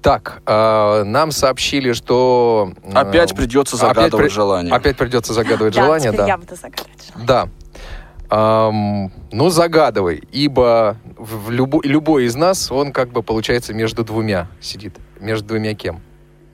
[0.02, 2.72] Так, э, нам сообщили, что...
[2.82, 4.72] э, Опять придется загадывать опять при- желание.
[4.74, 6.26] Опять придется загадывать Да, желание, да.
[6.26, 7.12] я буду загадывать.
[7.26, 7.48] Да.
[8.30, 14.46] Ам, ну, загадывай, ибо в любо- любой из нас, он как бы, получается, между двумя
[14.60, 14.96] сидит.
[15.18, 16.00] Между двумя кем?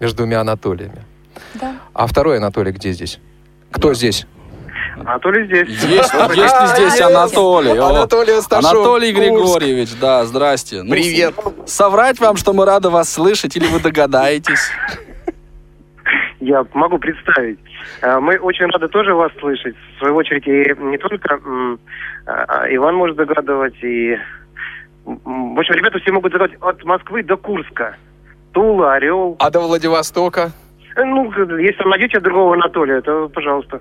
[0.00, 1.04] Между двумя Анатолиями.
[1.54, 1.74] Да.
[1.92, 3.18] А второй Анатолий где здесь?
[3.70, 4.26] Кто здесь?
[4.98, 5.68] Анатолий здесь.
[5.68, 7.76] Есть, есть ли здесь Анатолий?
[7.78, 9.12] Анатолий Асташов, Анатолий.
[9.12, 10.82] Григорьевич, да, здрасте.
[10.82, 11.34] Ну, Привет.
[11.66, 14.70] Соврать вам, что мы рады вас слышать, или вы догадаетесь?
[16.40, 17.58] Я могу представить.
[18.02, 19.74] Э, Мы очень рады тоже вас слышать.
[19.94, 21.78] В свою очередь, и не только м,
[22.26, 24.16] а, Иван может догадывать, и...
[25.04, 27.96] В общем, ребята все могут загадывать от Москвы до Курска.
[28.52, 29.36] Тула, Орел.
[29.38, 30.50] А до Владивостока?
[30.96, 33.80] Э, Ну, если найдете другого Анатолия, то пожалуйста.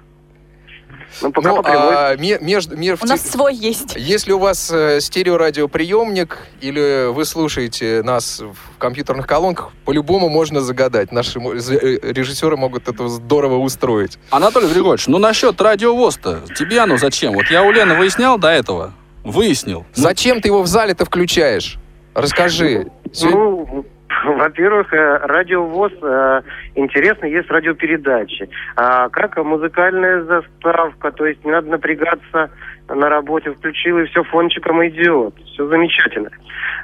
[1.22, 1.96] Ну, пока Ну, по прямой.
[1.96, 3.96] а ме- между, ме- в У нас те- свой есть.
[3.96, 11.12] Если у вас э, стереорадиоприемник или вы слушаете нас в компьютерных колонках, по-любому можно загадать.
[11.12, 14.18] Наши э, режиссеры могут это здорово устроить.
[14.30, 17.34] Анатолий Григорьевич, ну насчет радиовоз-то, тебе оно зачем?
[17.34, 19.86] Вот я у Лены выяснял до этого, выяснил.
[19.96, 21.78] Ну, Зачем ты его в зале-то включаешь?
[22.14, 22.88] Расскажи.
[23.14, 23.86] Сегодня- Ну,
[24.38, 26.42] во-первых, э, радиовоз э,
[26.76, 28.50] интересно, есть радиопередачи.
[28.76, 32.50] А как музыкальная заставка, то есть не надо напрягаться
[32.88, 35.34] на работе, включил и все фончиком идет.
[35.54, 36.30] Все замечательно.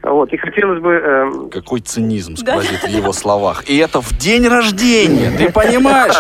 [0.04, 0.94] Вот, и хотелось бы...
[0.94, 3.70] э, Какой цинизм сквозит в его словах.
[3.70, 6.16] И это в день рождения, ты понимаешь?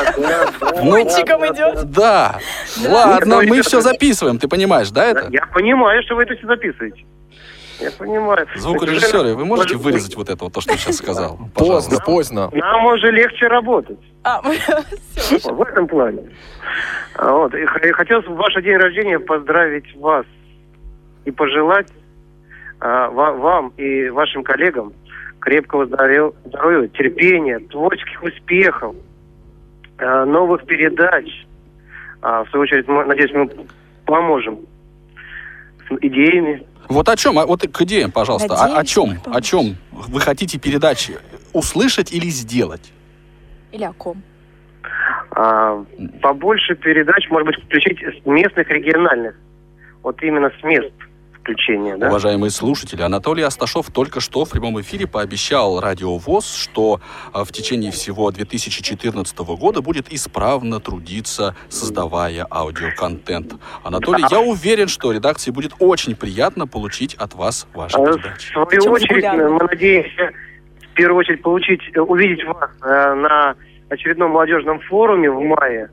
[0.84, 1.90] Ну, Фончиком идет.
[1.92, 2.38] Да.
[2.88, 5.28] Ладно, мы все записываем, ты понимаешь, да, это?
[5.32, 7.04] Я понимаю, что вы это все записываете.
[7.82, 8.48] Я понимаю.
[8.56, 11.38] Звукорежиссеры, вы можете вырезать вот это, вот то, что я сейчас сказал?
[11.56, 12.50] Поздно, поздно.
[12.54, 14.00] Нам уже легче работать.
[14.24, 14.42] А.
[15.44, 16.30] В этом плане.
[17.16, 17.54] А, Вот.
[17.56, 20.26] И хотелось в ваш день рождения поздравить вас
[21.26, 21.88] и пожелать
[22.80, 24.94] а, ва- вам и вашим коллегам
[25.40, 28.96] крепкого здоровья, терпения, творческих успехов,
[29.98, 31.26] а, новых передач.
[32.22, 33.50] А, в свою очередь, мы- надеюсь, мы
[34.06, 34.60] поможем
[35.90, 36.64] с идеями.
[36.90, 40.20] Вот о чем, а вот к идеям, пожалуйста, о, о Надеюсь, чем, о чем вы
[40.20, 41.18] хотите передачи
[41.54, 42.92] услышать или сделать?
[43.72, 44.22] Или о ком?
[45.32, 45.84] А,
[46.22, 49.36] побольше передач, может быть, включить с местных, региональных.
[50.04, 50.94] Вот именно с мест
[51.42, 52.08] включения, да?
[52.08, 57.02] Уважаемые слушатели, Анатолий Асташов только что в прямом эфире пообещал Радио ВОЗ, что
[57.34, 63.56] а, в течение всего 2014 года будет исправно трудиться, создавая аудиоконтент.
[63.84, 68.52] Анатолий, я уверен, что редакции будет очень приятно получить от вас ваши А, В передачи.
[68.52, 70.32] свою Чем очередь, мы надеемся
[70.92, 73.56] в первую очередь получить, э, увидеть вас э, на
[73.90, 75.90] очередном молодежном форуме в мае.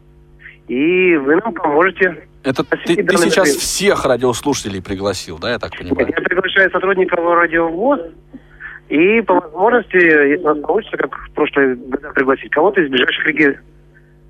[0.69, 2.29] И вы нам поможете.
[2.45, 6.09] Это ты, ты сейчас всех радиослушателей пригласил, да, я так понимаю?
[6.09, 8.01] Я приглашаю сотрудников радиовоз.
[8.89, 13.27] И по возможности, если у нас получится, как в прошлые года пригласить кого-то из ближайших
[13.27, 13.59] реги-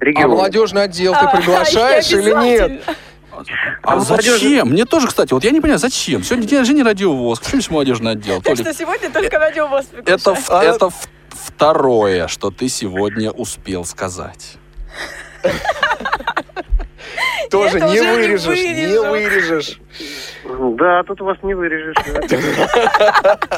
[0.01, 0.31] А регионов.
[0.39, 2.83] молодежный отдел ты А, приглашаешь или нет?
[3.31, 4.69] А, А зачем?
[4.71, 6.25] Мне тоже, кстати, вот я не понимаю, зачем?
[6.25, 7.39] Сегодня день рождения радиовоз.
[7.39, 8.43] Почему здесь молодежный отдел?
[8.43, 10.03] Так что сегодня только радиовоз это,
[10.35, 10.73] приглашаю.
[10.73, 10.91] в- это
[11.31, 14.57] второе, что ты сегодня успел сказать.
[17.51, 19.81] Тоже не вырежешь, не вырежешь.
[20.45, 21.97] Да, тут вас не вырежешь.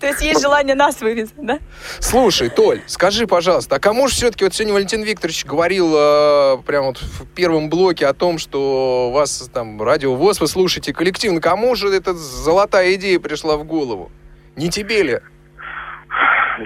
[0.00, 1.58] То есть есть желание нас вырезать, да?
[1.98, 6.88] Слушай, Толь, скажи, пожалуйста, а кому же все-таки вот сегодня Валентин Викторович говорил э, прямо
[6.88, 11.74] вот в первом блоке о том, что у вас там радиовоз, вы слушаете коллективно, кому
[11.74, 14.10] же эта золотая идея пришла в голову?
[14.56, 15.20] Не тебе ли?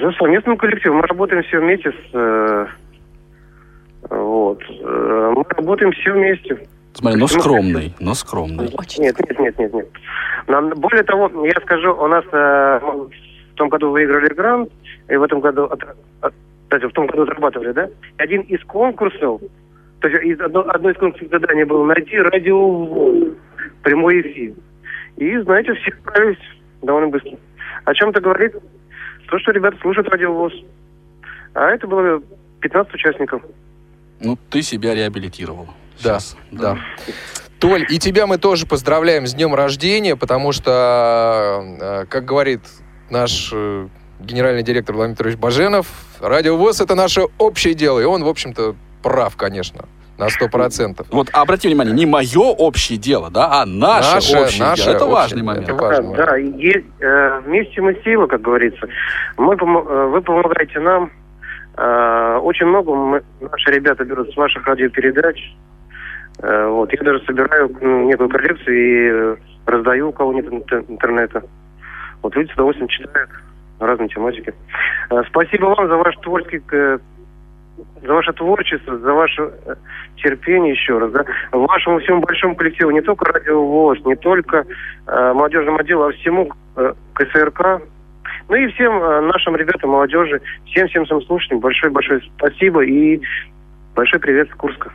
[0.00, 0.98] Да, совместным коллективом.
[0.98, 2.68] Мы работаем все вместе с...
[4.10, 4.62] вот.
[4.80, 6.66] Э, Мы работаем все вместе.
[6.94, 8.68] Смотри, но скромный, но скромный.
[8.98, 9.88] Нет, нет, нет, нет, нет.
[10.46, 14.70] Нам, более того, я скажу, у нас э, в том году выиграли грант,
[15.08, 15.82] и в этом году, от-
[16.20, 17.88] от- кстати, в том году отрабатывали, да?
[18.18, 19.40] Один из конкурсов,
[20.00, 23.34] то есть из одно, одно из конкурсных заданий было найти радиовоз,
[23.82, 24.54] прямой эфир.
[25.16, 26.38] И, знаете, все справились
[26.82, 27.32] довольно быстро.
[27.84, 28.54] О чем это говорит?
[29.28, 30.52] То, что ребята слушают радиовоз.
[31.54, 32.20] А это было
[32.60, 33.42] 15 участников.
[34.24, 35.66] Ну, ты себя реабилитировал.
[36.02, 36.36] Да, Сейчас.
[36.50, 36.78] да.
[37.60, 42.60] Толь, и тебя мы тоже поздравляем с днем рождения, потому что, э, как говорит
[43.10, 43.88] наш э,
[44.20, 45.86] генеральный директор Владимир Петрович Баженов,
[46.20, 49.84] радиовоз— это наше общее дело, и он, в общем-то, прав, конечно.
[50.16, 51.08] на сто процентов.
[51.10, 54.94] Вот обрати внимание, не мое общее дело, да, а наше, Наше- общее наше дело.
[54.94, 55.70] Это общее, важный это момент.
[55.80, 56.14] важно.
[56.14, 58.86] Да, и есть, э, вместе мы сила, как говорится.
[59.36, 61.10] Мы, помо- э, вы помогаете нам.
[61.76, 65.54] Э, очень много мы- наши ребята берут с ваших радиопередач.
[66.42, 70.84] Э, вот, я даже собираю ну, некую коллекцию и э, раздаю, у кого нет интер-
[70.88, 71.42] интернета.
[72.22, 73.30] Вот люди с удовольствием читают
[73.80, 74.54] разные тематики.
[75.10, 76.98] Э, спасибо вам за ваш творческий э,
[78.02, 79.74] за ваше творчество, за ваше э,
[80.16, 84.64] терпение еще раз, да, вашему всему большому коллективу, не только Радио ВОЗ, не только
[85.06, 87.82] э, молодежному отделу, а всему э, КСРК,
[88.48, 93.20] ну и всем э, нашим ребятам, молодежи, всем-всем слушателям большое-большое спасибо и
[93.94, 94.92] большой привет с Курска.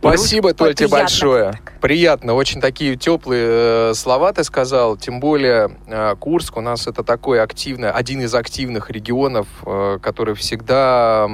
[0.00, 1.54] Спасибо, Толь, тебе большое.
[1.80, 4.96] Приятно, очень такие теплые э, слова ты сказал.
[4.96, 10.34] Тем более э, Курск у нас это такой активный, один из активных регионов, э, который
[10.34, 11.28] всегда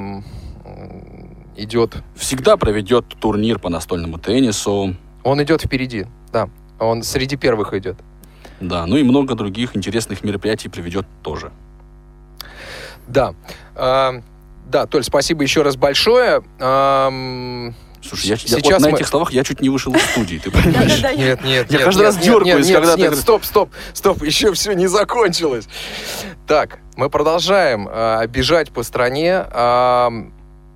[1.56, 1.96] идет.
[2.16, 6.48] Всегда проведет турнир по настольному теннису, Он идет впереди, да.
[6.78, 7.96] Он среди первых идет.
[8.60, 11.50] Да, ну и много других интересных мероприятий проведет тоже.
[13.06, 13.34] Да.
[13.74, 14.22] А,
[14.66, 16.42] да, Толь, спасибо еще раз большое.
[16.58, 20.02] Ам, Слушай, я, я- Сейчас вот на мы- этих словах я чуть не вышел из
[20.02, 21.02] студии, ты понимаешь?
[21.16, 24.72] Нет, нет, Я каждый раз дергаюсь, когда нет, ты нет, стоп, стоп, стоп, еще все
[24.74, 25.66] не закончилось.
[26.46, 29.44] Так, мы продолжаем э, бежать по стране.
[29.50, 30.10] А,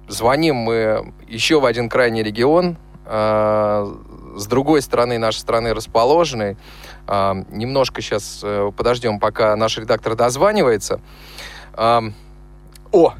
[0.09, 3.87] звоним мы еще в один крайний регион, а,
[4.37, 6.57] с другой стороны нашей страны расположенной.
[7.09, 11.01] Немножко сейчас э, подождем, пока наш редактор дозванивается.
[11.77, 13.14] О,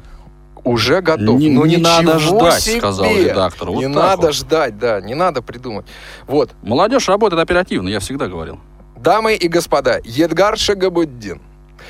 [0.63, 1.39] уже готов.
[1.39, 2.79] Не- ну не надо ждать, себе!
[2.79, 3.69] сказал редактор.
[3.69, 4.35] Вот не надо вот.
[4.35, 5.85] ждать, да, не надо придумать.
[6.27, 8.59] Вот, Молодежь работает оперативно, я всегда говорил.
[8.97, 11.41] Дамы и господа, Едгар Шагабуддин.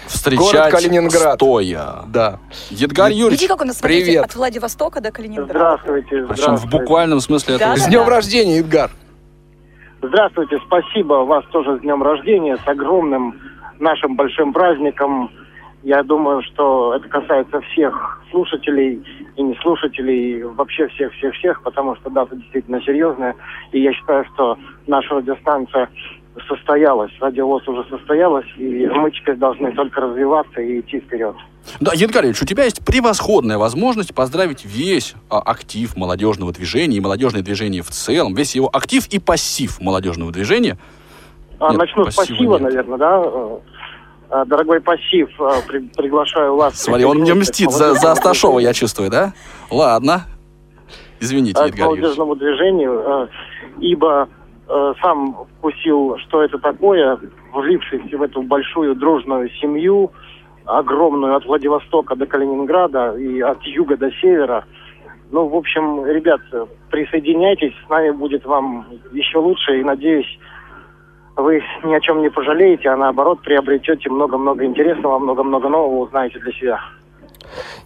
[0.08, 1.36] Встречать Калининград.
[1.36, 2.04] стоя.
[2.08, 2.40] Да.
[2.70, 4.26] Едгар Видите, Юрьевич, как у нас, смотрите, привет.
[4.26, 5.52] от Владивостока до Калининграда.
[5.52, 8.10] Здравствуйте, причем в буквальном смысле Да, этого С да, днем да.
[8.10, 8.92] рождения, Едгар.
[10.02, 13.38] Здравствуйте, спасибо вас тоже с днем рождения, с огромным
[13.80, 15.30] нашим большим праздником.
[15.84, 19.04] Я думаю, что это касается всех слушателей
[19.36, 23.36] и не слушателей, вообще всех-всех-всех, потому что дата действительно серьезная.
[23.74, 24.58] И я считаю, что
[24.88, 25.90] наша радиостанция
[26.48, 31.36] состоялась, радиовоз уже состоялась, и мы теперь должны только развиваться и идти вперед.
[31.80, 37.00] Да, Едгар Юрьевич, у тебя есть превосходная возможность поздравить весь а, актив молодежного движения и
[37.00, 40.78] молодежное движение в целом, весь его актив и пассив молодежного движения.
[41.60, 42.62] А, Нет, начну с пассива нет.
[42.62, 43.24] наверное, да?
[44.32, 46.80] Э, Дорогой пассив, э, при- приглашаю вас.
[46.82, 49.34] Смотри, он мне мстит за, за Асташова, я чувствую, да?
[49.70, 50.22] Ладно.
[51.20, 51.86] Извините, э, к Юрьевич.
[51.86, 53.30] молодежному движению,
[53.80, 54.30] ибо
[54.70, 57.20] э, сам вкусил, что это такое,
[57.54, 60.12] влившись в эту большую дружную семью,
[60.66, 64.66] огромную от Владивостока до Калининграда и от юга до севера.
[65.32, 66.42] Ну, в общем, ребят,
[66.90, 70.40] присоединяйтесь, с нами будет вам еще лучше, и надеюсь,
[71.36, 76.52] вы ни о чем не пожалеете, а наоборот приобретете много-много интересного, много-много нового узнаете для
[76.54, 76.80] себя.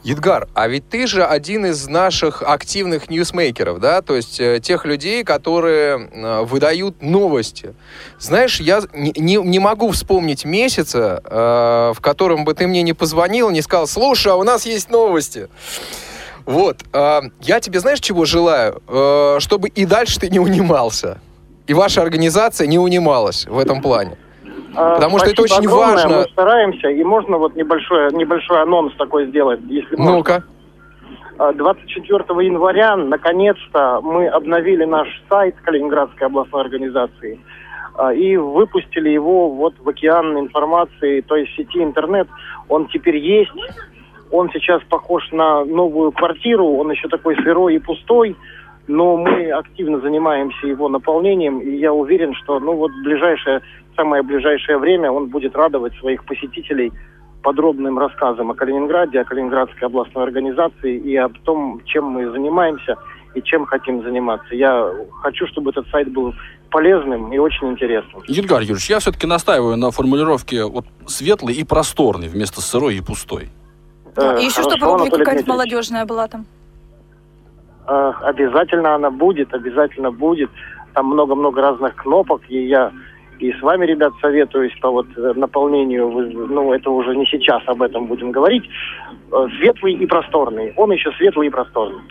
[0.04, 4.02] Едгар, а ведь ты же один из наших активных ньюсмейкеров, да?
[4.02, 7.74] То есть э, тех людей, которые э, выдают новости.
[8.20, 13.50] Знаешь, я не, не- могу вспомнить месяца, э, в котором бы ты мне не позвонил,
[13.50, 15.48] не сказал, слушай, а у нас есть новости.
[16.46, 18.82] Вот, э, я тебе знаешь, чего желаю?
[18.88, 21.20] Э, чтобы и дальше ты не унимался.
[21.66, 24.18] И ваша организация не унималась в этом плане.
[24.76, 26.18] А, Потому что это очень огромное, важно.
[26.18, 30.18] Мы стараемся, и можно вот небольшой, небольшой анонс такой сделать, если можно.
[30.18, 30.44] Ну-ка.
[31.38, 37.40] А, 24 января, наконец-то, мы обновили наш сайт Калининградской областной организации
[37.96, 42.28] а, и выпустили его вот в океан информации, то есть сети интернет.
[42.70, 43.52] Он теперь есть.
[44.32, 48.36] Он сейчас похож на новую квартиру, он еще такой сырой и пустой,
[48.88, 53.62] но мы активно занимаемся его наполнением, и я уверен, что ну вот ближайшее,
[53.96, 56.92] самое ближайшее время он будет радовать своих посетителей
[57.42, 62.96] подробным рассказом о Калининграде, о Калининградской областной организации и о том, чем мы занимаемся
[63.36, 64.56] и чем хотим заниматься.
[64.56, 64.90] Я
[65.22, 66.34] хочу, чтобы этот сайт был
[66.70, 68.22] полезным и очень интересным.
[68.28, 73.50] Едгар Юрьевич, я все-таки настаиваю на формулировке вот светлый и просторный вместо сырой и пустой.
[74.16, 75.48] Э, И еще, хорошо, чтобы рубрика какая-нибудь Дмитриевич.
[75.48, 76.46] молодежная была там.
[77.88, 80.50] Э, Обязательно она будет, обязательно будет.
[80.94, 82.92] Там много-много разных кнопок, и я
[83.40, 87.82] и с вами, ребят, советуюсь по вот э, наполнению, ну, это уже не сейчас об
[87.82, 88.64] этом будем говорить.
[89.32, 90.74] Э, Светлый и просторный.
[90.78, 92.02] Он еще светлый и просторный.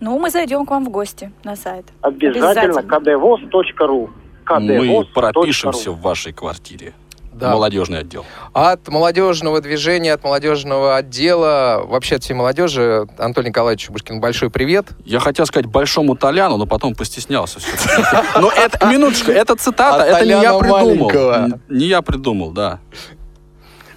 [0.00, 1.86] Ну, мы зайдем к вам в гости на сайт.
[2.02, 4.08] Обязательно, kdvoz.ru.
[4.48, 5.06] Мы kdvoz.ru.
[5.14, 6.92] пропишемся в вашей квартире.
[7.36, 7.50] Да.
[7.50, 8.24] молодежный отдел.
[8.54, 14.86] От молодежного движения, от молодежного отдела, вообще от всей молодежи, Антон Николаевич Бушкин, большой привет.
[15.04, 18.02] Я хотел сказать большому Толяну, но потом постеснялся все-таки.
[18.40, 21.60] Но это, минуточку, это цитата, это не я придумал.
[21.68, 22.80] Не я придумал, да.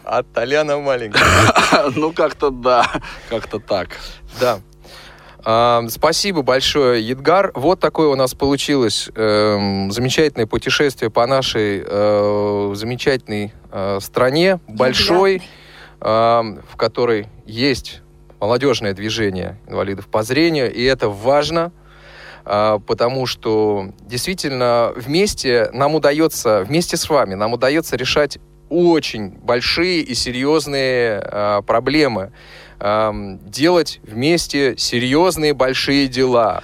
[0.03, 1.23] От Толяна маленького.
[1.95, 2.85] Ну, как-то да,
[3.29, 3.89] как-то так.
[4.39, 4.59] Да.
[5.43, 7.51] А, спасибо большое, Едгар.
[7.55, 15.41] Вот такое у нас получилось эм, замечательное путешествие по нашей э, замечательной э, стране, большой,
[16.01, 18.01] эм, в которой есть
[18.41, 21.73] молодежное движение инвалидов по зрению, и это важно,
[22.45, 30.01] а, потому что действительно вместе нам удается, вместе с вами, нам удается решать очень большие
[30.01, 32.31] и серьезные проблемы,
[32.79, 36.63] ам, делать вместе серьезные большие дела.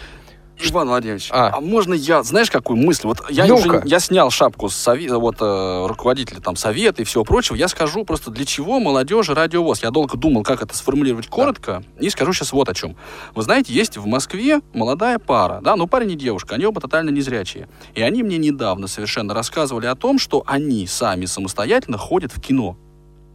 [0.58, 1.52] Иван Владимирович, А.
[1.58, 3.08] а, можно я, знаешь, какую мысль?
[3.08, 7.26] Вот я уже я снял шапку с сови- вот, э, руководителя там совета и всего
[7.26, 7.58] прочего.
[7.58, 9.84] Я скажу просто, для чего молодежи радиовоз.
[9.84, 12.96] Я долго думал, как это сформулировать коротко, и скажу сейчас вот о чем.
[13.36, 17.10] Вы знаете, есть в Москве молодая пара, да, ну парень и девушка, они оба тотально
[17.10, 17.68] незрячие.
[17.94, 22.78] И они мне недавно совершенно рассказывали о том, что они сами самостоятельно ходят в кино.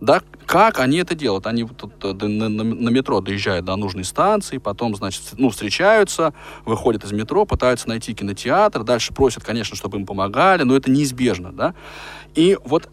[0.01, 1.47] Да, как они это делают?
[1.47, 6.33] Они тут, э, на, метро доезжают до нужной станции, потом, значит, ну, встречаются,
[6.65, 11.53] выходят из метро, пытаются найти кинотеатр, дальше просят, конечно, чтобы им помогали, но это неизбежно,
[11.53, 11.75] да.
[12.35, 12.89] И вот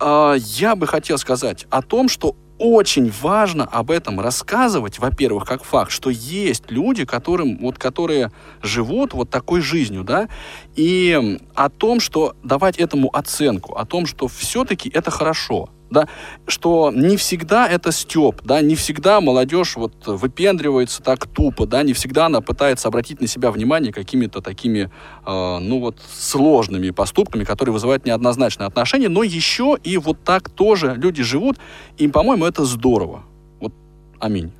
[0.00, 5.62] а, я бы хотел сказать о том, что очень важно об этом рассказывать, во-первых, как
[5.62, 8.32] факт, что есть люди, которым, вот, которые
[8.62, 10.28] живут вот такой жизнью, да,
[10.74, 16.08] и о том, что давать этому оценку, о том, что все-таки это хорошо, да,
[16.46, 21.92] что не всегда это степ, да, не всегда молодежь вот выпендривается так тупо, да, не
[21.92, 24.90] всегда она пытается обратить на себя внимание какими-то такими,
[25.26, 30.94] э, ну вот, сложными поступками, которые вызывают неоднозначные отношения, но еще и вот так тоже
[30.96, 31.58] люди живут,
[31.96, 33.24] и, по-моему, это здорово.
[33.60, 33.72] Вот,
[34.18, 34.52] аминь.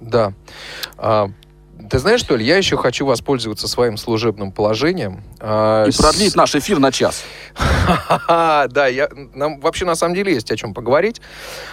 [0.00, 0.32] Да.
[0.96, 1.30] А,
[1.88, 5.22] ты знаешь, что ли, я еще хочу воспользоваться своим служебным положением.
[5.40, 7.24] а, И с- продлить наш эфир на час.
[8.28, 11.20] Да, я, нам вообще на самом деле есть о чем поговорить.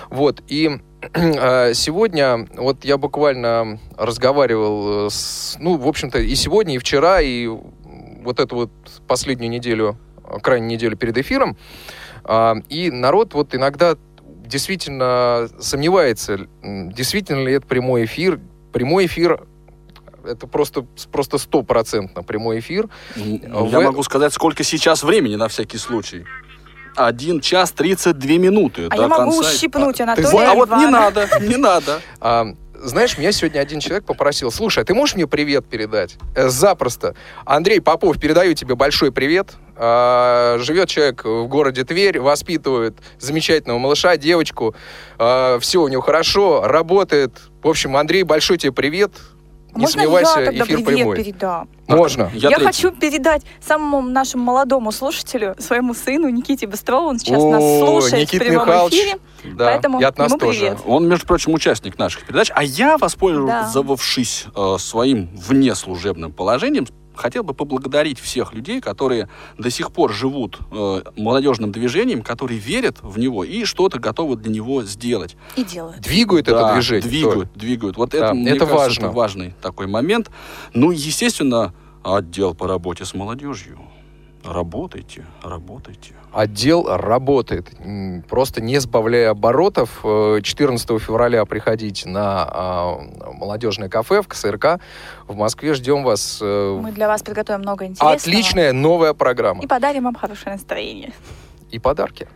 [0.09, 0.80] Вот, и
[1.13, 7.47] э, сегодня, вот я буквально разговаривал с, ну, в общем-то, и сегодня, и вчера, и
[7.47, 8.72] вот эту вот
[9.07, 11.57] последнюю неделю, э, крайнюю неделю перед эфиром,
[12.24, 13.95] а, и народ вот иногда
[14.45, 18.39] действительно сомневается, действительно ли это прямой эфир.
[18.74, 19.47] Прямой эфир
[20.26, 22.89] это просто просто стопроцентно прямой эфир.
[23.15, 26.26] В Я э- могу сказать, сколько сейчас времени на всякий случай.
[26.95, 29.49] Один час 32 минуты А до я могу конца.
[29.51, 31.99] ущипнуть ты Анатолия знаешь- А вот не надо, не надо.
[32.21, 36.15] А, знаешь, меня сегодня один человек попросил, слушай, а ты можешь мне привет передать?
[36.36, 37.15] «Э, запросто.
[37.45, 39.53] Андрей Попов, передаю тебе большой привет.
[39.78, 44.73] А, живет человек в городе Тверь, воспитывает замечательного малыша, девочку.
[45.17, 47.34] все у него хорошо, работает.
[47.61, 49.11] В общем, Андрей, большой тебе привет.
[49.76, 51.15] Не Можно сомневайся, я тогда эфир привет прямой.
[51.17, 51.69] передам?
[51.88, 52.32] Можно.
[52.34, 57.09] Я Я, хочу передать самому нашему молодому слушателю, своему сыну Никите Быстрову.
[57.09, 58.93] Он сейчас нас О, слушает Никита в прямом Михайлович.
[58.93, 59.19] эфире.
[59.55, 60.59] Да, Поэтому и от нас ему тоже.
[60.59, 60.78] привет.
[60.88, 62.51] Он, между прочим, участник наших передач.
[62.55, 69.91] А я, воспользовавшись э, своим внеслужебным положением, хотел бы поблагодарить всех людей, которые до сих
[69.91, 75.36] пор живут э, молодежным движением, которые верят в него и что-то готовы для него сделать.
[75.55, 76.01] И делает.
[76.01, 77.07] Двигают это Да, движение.
[77.09, 77.97] Двигают, двигают.
[77.97, 79.05] Вот Да, это, мне это кажется, важно.
[79.05, 80.30] это важный такой момент.
[80.74, 83.80] Ну, естественно, отдел по работе с молодежью.
[84.43, 86.13] Работайте, работайте.
[86.36, 87.71] Отдел работает,
[88.27, 90.01] просто не сбавляя оборотов.
[90.03, 92.99] Э, 14 февраля приходите на а,
[93.39, 94.81] молодежное кафе в КСРК
[95.27, 95.73] в Москве.
[95.73, 96.39] Ждем вас.
[96.41, 98.15] э, Мы для вас подготовим много интересного.
[98.17, 99.63] Отличная новая программа.
[99.63, 101.13] И подарим вам хорошее настроение.
[101.71, 102.27] И подарки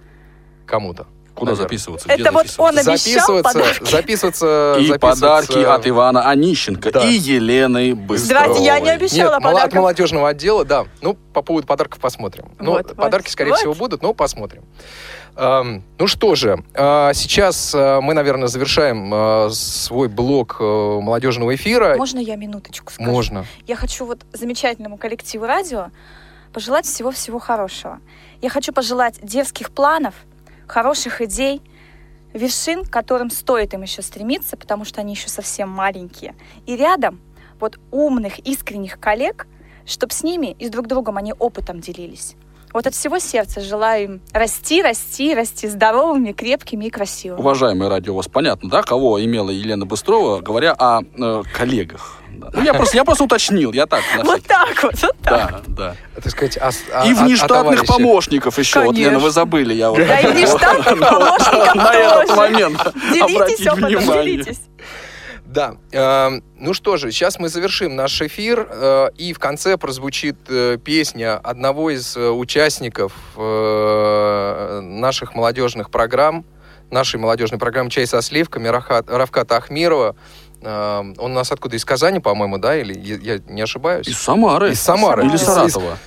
[0.66, 1.06] кому-то.
[1.40, 1.70] Куда Наверное.
[1.70, 2.08] записываться?
[2.10, 3.84] Где Это вот он обещал Записываться, подарки.
[3.92, 5.00] записываться, И записываться.
[5.22, 7.06] подарки от Ивана Онищенко Да.
[7.06, 8.46] и Елены Быстровой.
[8.48, 9.74] Здрасте, я не обещала Нет, мало- от подарков.
[9.76, 10.86] молодежного отдела, да.
[11.02, 12.52] Ну, по поводу подарков посмотрим.
[12.60, 13.60] Ну, Вот, вот, подарки, скорее вот.
[13.60, 14.64] всего, будут, но посмотрим.
[15.36, 21.56] Эм, ну что же, э, сейчас э, мы, наверное, завершаем э, свой блок э, молодежного
[21.56, 21.96] эфира.
[21.96, 23.10] Можно я минуточку скажу?
[23.10, 23.46] Можно.
[23.66, 25.92] Я хочу вот замечательному коллективу радио
[26.52, 28.00] пожелать всего-всего хорошего.
[28.42, 30.14] Я хочу пожелать дерзких планов,
[30.70, 31.62] хороших идей,
[32.34, 36.36] вершин, к которым стоит им еще стремиться, потому что они еще совсем маленькие.
[36.66, 37.20] И рядом
[37.60, 39.48] вот умных, искренних коллег,
[39.86, 42.36] чтобы с ними и с друг другом они опытом делились.
[42.72, 47.40] Вот от всего сердца желаю им расти, расти, расти здоровыми, крепкими и красивыми.
[47.40, 52.19] Уважаемые радио, у вас понятно, да, кого имела Елена Быстрова, говоря о э, коллегах.
[52.40, 52.50] Да.
[52.54, 54.02] Ну, я просто, я просто уточнил, я так.
[54.18, 55.52] Вот всякий- так вот, вот так.
[55.52, 55.96] Да, да.
[56.16, 58.82] Так сказать, а а- И внештатных помощников еще.
[58.82, 59.26] Вот, Лена, Конечно.
[59.26, 59.74] вы забыли.
[59.74, 64.24] Я вот Да и внештатных помощников на этот момент Делитесь опытом, внимание.
[64.38, 64.62] делитесь.
[65.46, 65.78] Да.
[65.94, 70.78] Эм, ну что же, сейчас мы завершим наш эфир, э, и в конце прозвучит э,
[70.84, 76.46] песня одного из э, участников э, наших молодежных программ,
[76.92, 80.16] нашей молодежной программы «Чай со сливками» Равката Ахмирова.
[80.62, 81.76] Э, он у нас откуда?
[81.76, 82.76] Из Казани, по-моему, да?
[82.78, 84.08] Или я, не ошибаюсь?
[84.08, 84.72] Из Самары.
[84.72, 85.26] Из Самары.
[85.26, 85.98] Или Из- Саратова.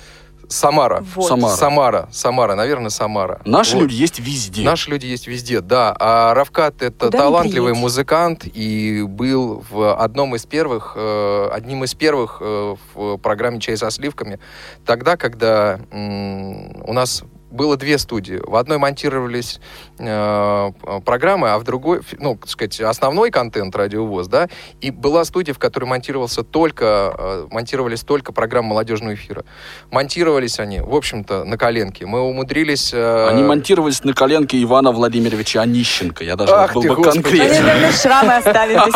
[0.48, 1.02] Самара.
[1.14, 1.28] Вот.
[1.28, 1.56] Самара.
[1.56, 3.40] Самара, Самара, наверное, Самара.
[3.46, 3.82] Наши Вот.
[3.84, 4.62] люди есть везде.
[4.62, 5.96] Наши люди есть везде, да.
[5.98, 11.94] А Равкат это Куда талантливый музыкант и был в одном из первых, э, одним из
[11.94, 14.38] первых э, в программе «Чай со сливками».
[14.84, 17.22] Тогда, когда м, у нас
[17.52, 18.40] было две студии.
[18.44, 19.60] В одной монтировались
[19.98, 20.72] э,
[21.04, 24.48] программы, а в другой, ну, так сказать, основной контент радиовоз, да,
[24.80, 29.44] и была студия, в которой монтировался только, э, монтировались только программы молодежного эфира.
[29.90, 32.06] Монтировались они, в общем-то, на коленке.
[32.06, 32.92] Мы умудрились...
[32.94, 36.24] э, Они монтировались на коленке Ивана Владимировича Онищенко.
[36.24, 36.94] Я даже Ах был ты, бы.
[36.94, 37.66] Они, конкретен.
[37.66, 38.42] наверное, шрамы.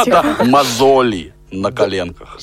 [0.07, 2.39] Да, Мозоли на коленках.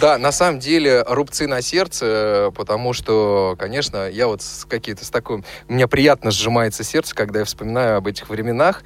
[0.00, 5.10] Да, на самом деле рубцы на сердце, потому что, конечно, я вот с какие-то с
[5.10, 5.42] такой...
[5.68, 8.82] У меня приятно сжимается сердце, когда я вспоминаю об этих временах.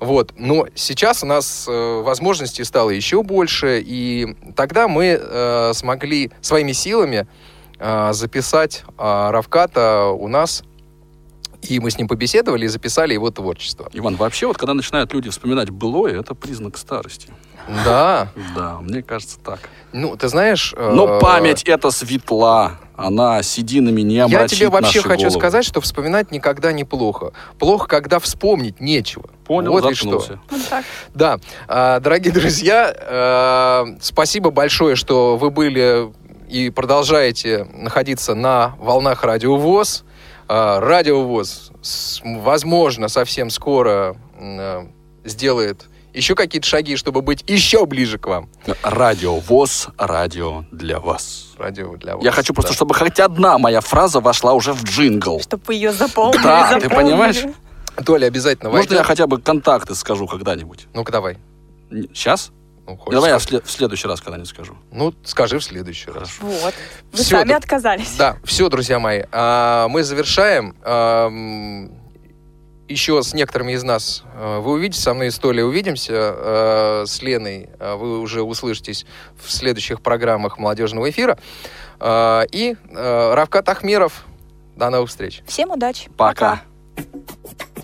[0.00, 0.32] Вот.
[0.36, 6.72] Но сейчас у нас э, возможностей стало еще больше, и тогда мы э, смогли своими
[6.72, 7.28] силами
[7.78, 10.62] э, записать э, Равката у нас,
[11.62, 13.88] и мы с ним побеседовали и записали его творчество.
[13.92, 17.28] Иван, вообще вот когда начинают люди вспоминать былое, это признак старости.
[17.84, 18.28] Да.
[18.56, 19.58] Да, мне кажется так.
[19.92, 20.72] Ну, ты знаешь...
[20.76, 25.38] э, Но память эта светла, она сединами не Я омрачит тебе вообще хочу головы.
[25.40, 27.32] сказать, что вспоминать никогда не плохо.
[27.58, 29.24] Плохо, когда вспомнить нечего.
[29.44, 30.26] Понял, вот и заткнулся.
[30.26, 30.40] что.
[30.56, 30.84] Вот так.
[31.14, 36.10] Да, А, дорогие друзья, э, спасибо большое, что вы были
[36.48, 40.04] и продолжаете находиться на волнах Радио ВОЗ.
[40.48, 44.86] А, Радио ВОЗ, с- возможно, совсем скоро э,
[45.24, 48.48] сделает еще какие-то шаги, чтобы быть еще ближе к вам.
[48.82, 51.52] Радио ВОЗ, радио для вас.
[51.58, 52.24] Радио для вас.
[52.24, 52.76] Я хочу просто, Да.
[52.76, 55.40] чтобы хоть одна моя фраза вошла уже в джингл.
[55.40, 56.42] Чтобы вы ее запомнили.
[56.42, 57.10] Да, ты запомнили.
[57.10, 57.44] понимаешь?
[58.06, 59.06] Толя, обязательно Можно я войдет.
[59.06, 60.86] хотя бы контакты скажу когда-нибудь?
[60.94, 61.36] Ну-ка, давай.
[61.90, 62.52] Сейчас?
[62.88, 63.62] Ну, хочешь Давай я в, сказать?
[63.64, 64.74] след- в следующий раз когда-нибудь скажу.
[64.90, 66.30] Ну, скажи в следующий раз.
[66.40, 66.74] Вот.
[67.12, 68.16] Вы Всё, сами отказались.
[68.16, 69.24] Да, все, друзья мои.
[69.30, 70.74] а, мы завершаем.
[70.82, 71.90] Ам,
[72.88, 77.04] еще с некоторыми из нас а, вы увидите, со мной и с Толей увидимся, а,
[77.06, 79.04] с Леной а, вы уже услышитесь
[79.36, 81.38] в следующих программах молодежного эфира.
[82.00, 84.24] А, и а, Равкат Ахмеров.
[84.76, 85.42] До новых встреч.
[85.46, 86.08] Всем удачи.
[86.16, 86.62] Пока.
[86.96, 87.77] Дорогой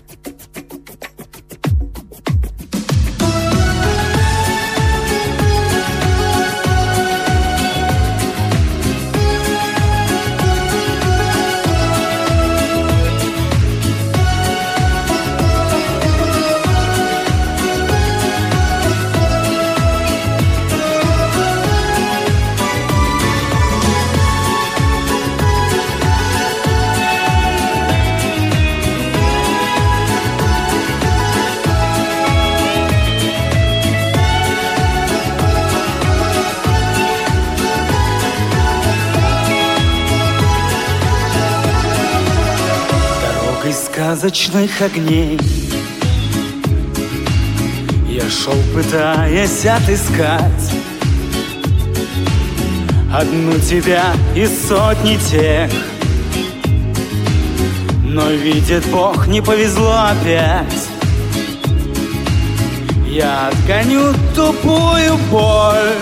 [44.25, 45.39] сказочных огней.
[48.09, 50.71] Я шел, пытаясь отыскать
[53.13, 55.69] Одну тебя из сотни тех.
[58.03, 60.89] Но видит Бог, не повезло опять.
[63.07, 65.93] Я отгоню тупую боль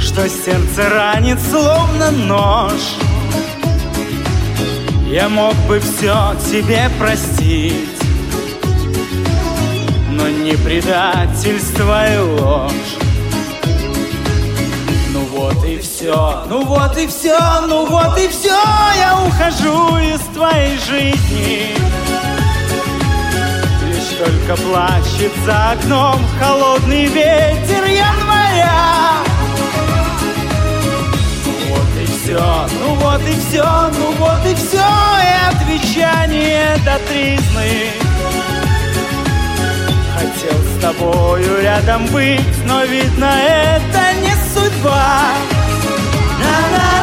[0.00, 3.03] Что сердце ранит, словно нож
[5.06, 7.98] я мог бы все тебе простить
[10.10, 12.96] Но не предательство и ложь.
[15.12, 18.56] Ну вот и все, ну вот и все, ну вот и все
[18.96, 21.74] Я ухожу из твоей жизни.
[23.86, 29.13] Лишь только плачет за окном холодный ветер января
[32.34, 33.62] все, ну вот и все,
[33.98, 37.90] ну вот и все, и отвечание до тризны.
[40.14, 45.32] Хотел с тобою рядом быть, но видно это не судьба.
[46.40, 46.93] На-на-на-на,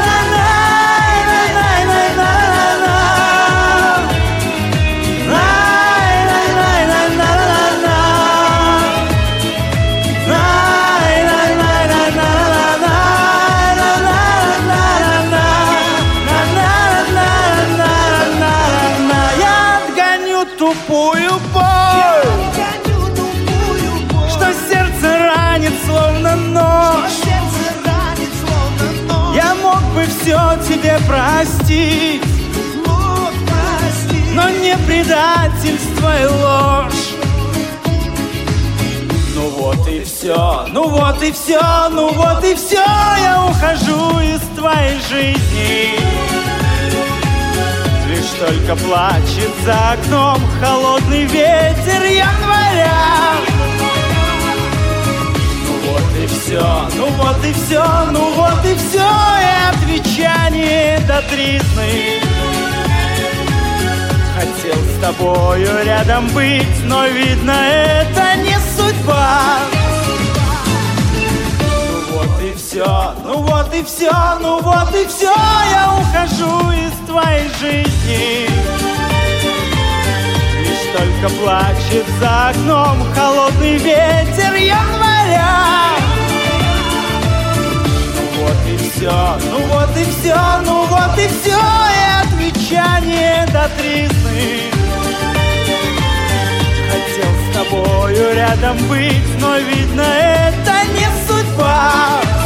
[48.71, 53.33] Только плачет за окном холодный ветер января.
[55.67, 59.09] Ну вот и все, ну вот и все, ну вот и все,
[59.41, 62.21] и отвечание до тризны.
[64.35, 69.80] Хотел с тобою рядом быть, но видно это не судьба.
[72.81, 74.11] Все, ну вот и все,
[74.41, 75.33] ну вот и все,
[75.71, 78.47] я ухожу из твоей жизни.
[80.59, 85.91] Лишь только плачет за окном холодный ветер января.
[88.15, 93.69] Ну вот и все, ну вот и все, ну вот и все, и отвечание до
[93.77, 94.71] тризны.
[96.89, 102.40] Хотел с тобою рядом быть, но видно это не судьба.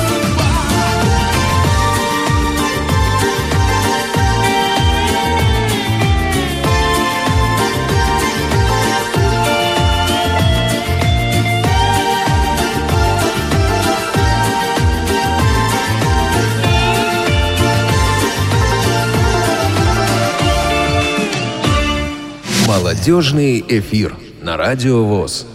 [23.05, 25.45] Молодежный эфир на Радио ВОЗ.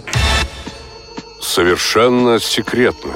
[1.43, 3.11] Совершенно секретно.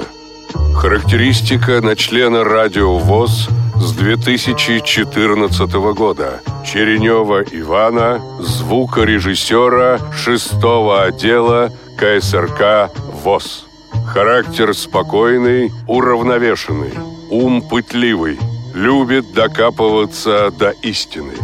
[0.74, 6.40] Характеристика на члена Радио ВОЗ с 2014 года.
[6.66, 12.90] Черенева Ивана, звукорежиссера 6 отдела КСРК
[13.22, 13.66] ВОЗ.
[14.04, 16.92] Характер спокойный, уравновешенный,
[17.30, 18.36] ум пытливый,
[18.74, 21.34] любит докапываться до истины.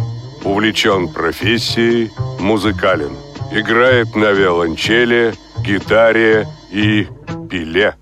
[0.43, 2.11] Увлечен профессией,
[2.41, 3.15] музыкален.
[3.51, 7.07] Играет на виолончели, гитаре и
[7.49, 7.95] пиле.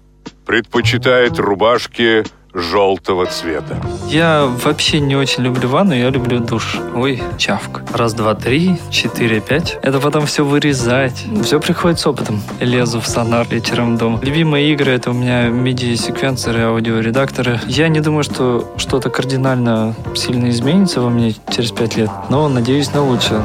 [0.45, 2.23] Предпочитает рубашки
[2.53, 3.77] желтого цвета.
[4.07, 6.77] Я вообще не очень люблю ванну, я люблю душ.
[6.95, 7.81] Ой, чавк.
[7.93, 9.77] Раз, два, три, четыре, пять.
[9.83, 11.25] Это потом все вырезать.
[11.43, 12.41] Все приходит с опытом.
[12.59, 14.19] Лезу в сонар вечером дома.
[14.21, 17.59] Любимые игры это у меня MIDI-секвенсоры, аудиоредакторы.
[17.67, 22.91] Я не думаю, что что-то кардинально сильно изменится во мне через пять лет, но надеюсь
[22.93, 23.41] на лучшее.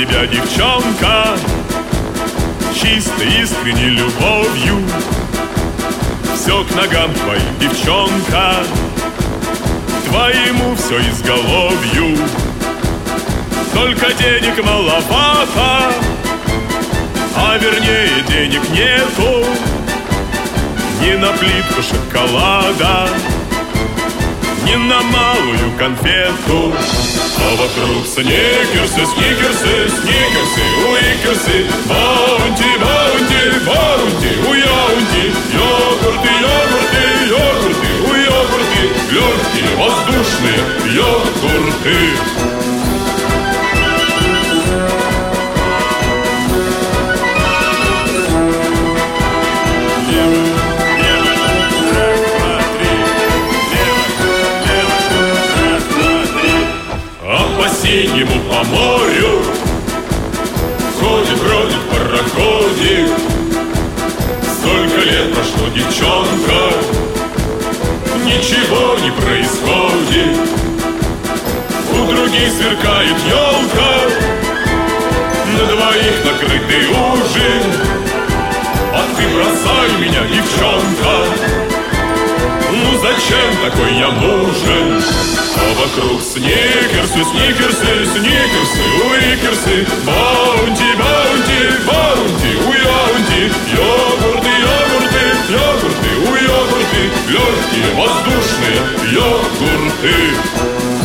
[0.00, 1.36] Тебя, девчонка,
[2.74, 4.82] чистой искренней любовью.
[6.34, 8.54] Все к ногам твоим, девчонка,
[10.08, 12.16] твоему все изголовью.
[13.74, 15.92] Только денег маловато,
[17.36, 19.44] а вернее денег нету.
[21.02, 23.08] Ни на плитку шоколада,
[24.64, 26.72] ни на малую конфету.
[27.42, 35.24] А вокруг сникерсы, сникерсы, сникерсы, уикерсы, баунти, баунти, баунти, уяунти,
[35.54, 40.60] йогурты, йогурты, йогурты, уйогурты, легкие, воздушные
[40.92, 42.49] йогурты.
[57.90, 59.42] Синему по морю.
[61.00, 63.08] Ходит, бродит пароходик.
[64.42, 66.60] Столько лет прошло, девчонка.
[68.24, 70.38] Ничего не происходит.
[71.92, 73.92] У других сверкает елка.
[75.52, 77.62] На двоих накрытый ужин.
[78.92, 81.69] А ты бросай меня, девчонка
[82.72, 85.02] ну зачем такой я нужен?
[85.56, 97.88] А вокруг сникерсы, сникерсы, сникерсы, уикерсы, баунти, баунти, баунти, уяунти, йогурты, йогурты, йогурты, уйогурты, легкие,
[97.96, 98.78] воздушные
[99.12, 100.99] йогурты.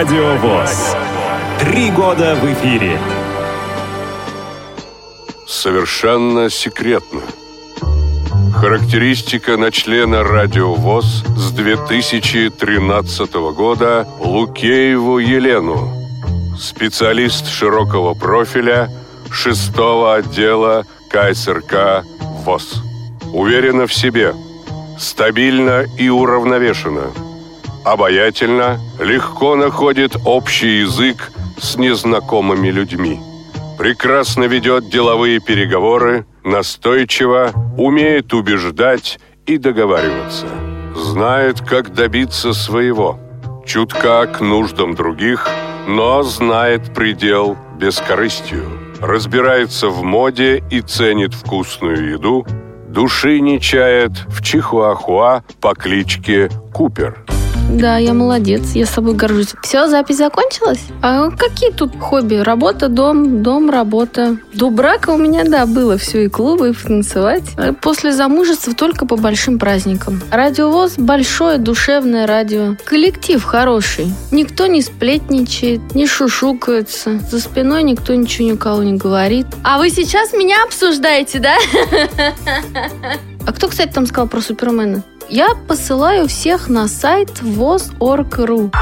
[0.00, 0.96] Радио ВОЗ.
[1.58, 2.98] Три года в эфире.
[5.46, 7.20] совершенно секретно.
[8.54, 15.92] Характеристика на члена Радио ВОЗ с 2013 года Лукееву Елену.
[16.58, 18.88] Специалист широкого профиля
[19.30, 22.06] шестого отдела КСРК
[22.46, 22.82] ВОЗ.
[23.34, 24.34] Уверена в себе,
[24.98, 27.29] стабильно и уравновешенно.
[27.84, 33.20] Обаятельно, легко находит общий язык с незнакомыми людьми.
[33.78, 40.46] Прекрасно ведет деловые переговоры, настойчиво, умеет убеждать и договариваться.
[40.94, 43.18] Знает, как добиться своего.
[43.66, 45.48] Чутка к нуждам других,
[45.88, 48.66] но знает предел бескорыстию.
[49.00, 52.46] Разбирается в моде и ценит вкусную еду.
[52.88, 57.24] Души не чает в Чихуахуа по кличке Купер.
[57.68, 59.54] Да, я молодец, я собой горжусь.
[59.62, 60.80] Все, запись закончилась?
[61.02, 62.34] А какие тут хобби?
[62.34, 64.36] Работа, дом, дом, работа.
[64.52, 67.44] До брака у меня, да, было все, и клубы, и танцевать.
[67.56, 70.20] А После замужества только по большим праздникам.
[70.30, 72.76] Радиовоз– большое душевное радио.
[72.84, 74.12] Коллектив хороший.
[74.30, 77.20] Никто не сплетничает, не шушукается.
[77.30, 79.46] За спиной никто ничего никого не говорит.
[79.64, 81.56] А вы сейчас меня обсуждаете, да?
[83.46, 85.02] А кто, кстати, там сказал про Супермена?
[85.32, 88.72] Я посылаю всех на сайт voz.org.ru.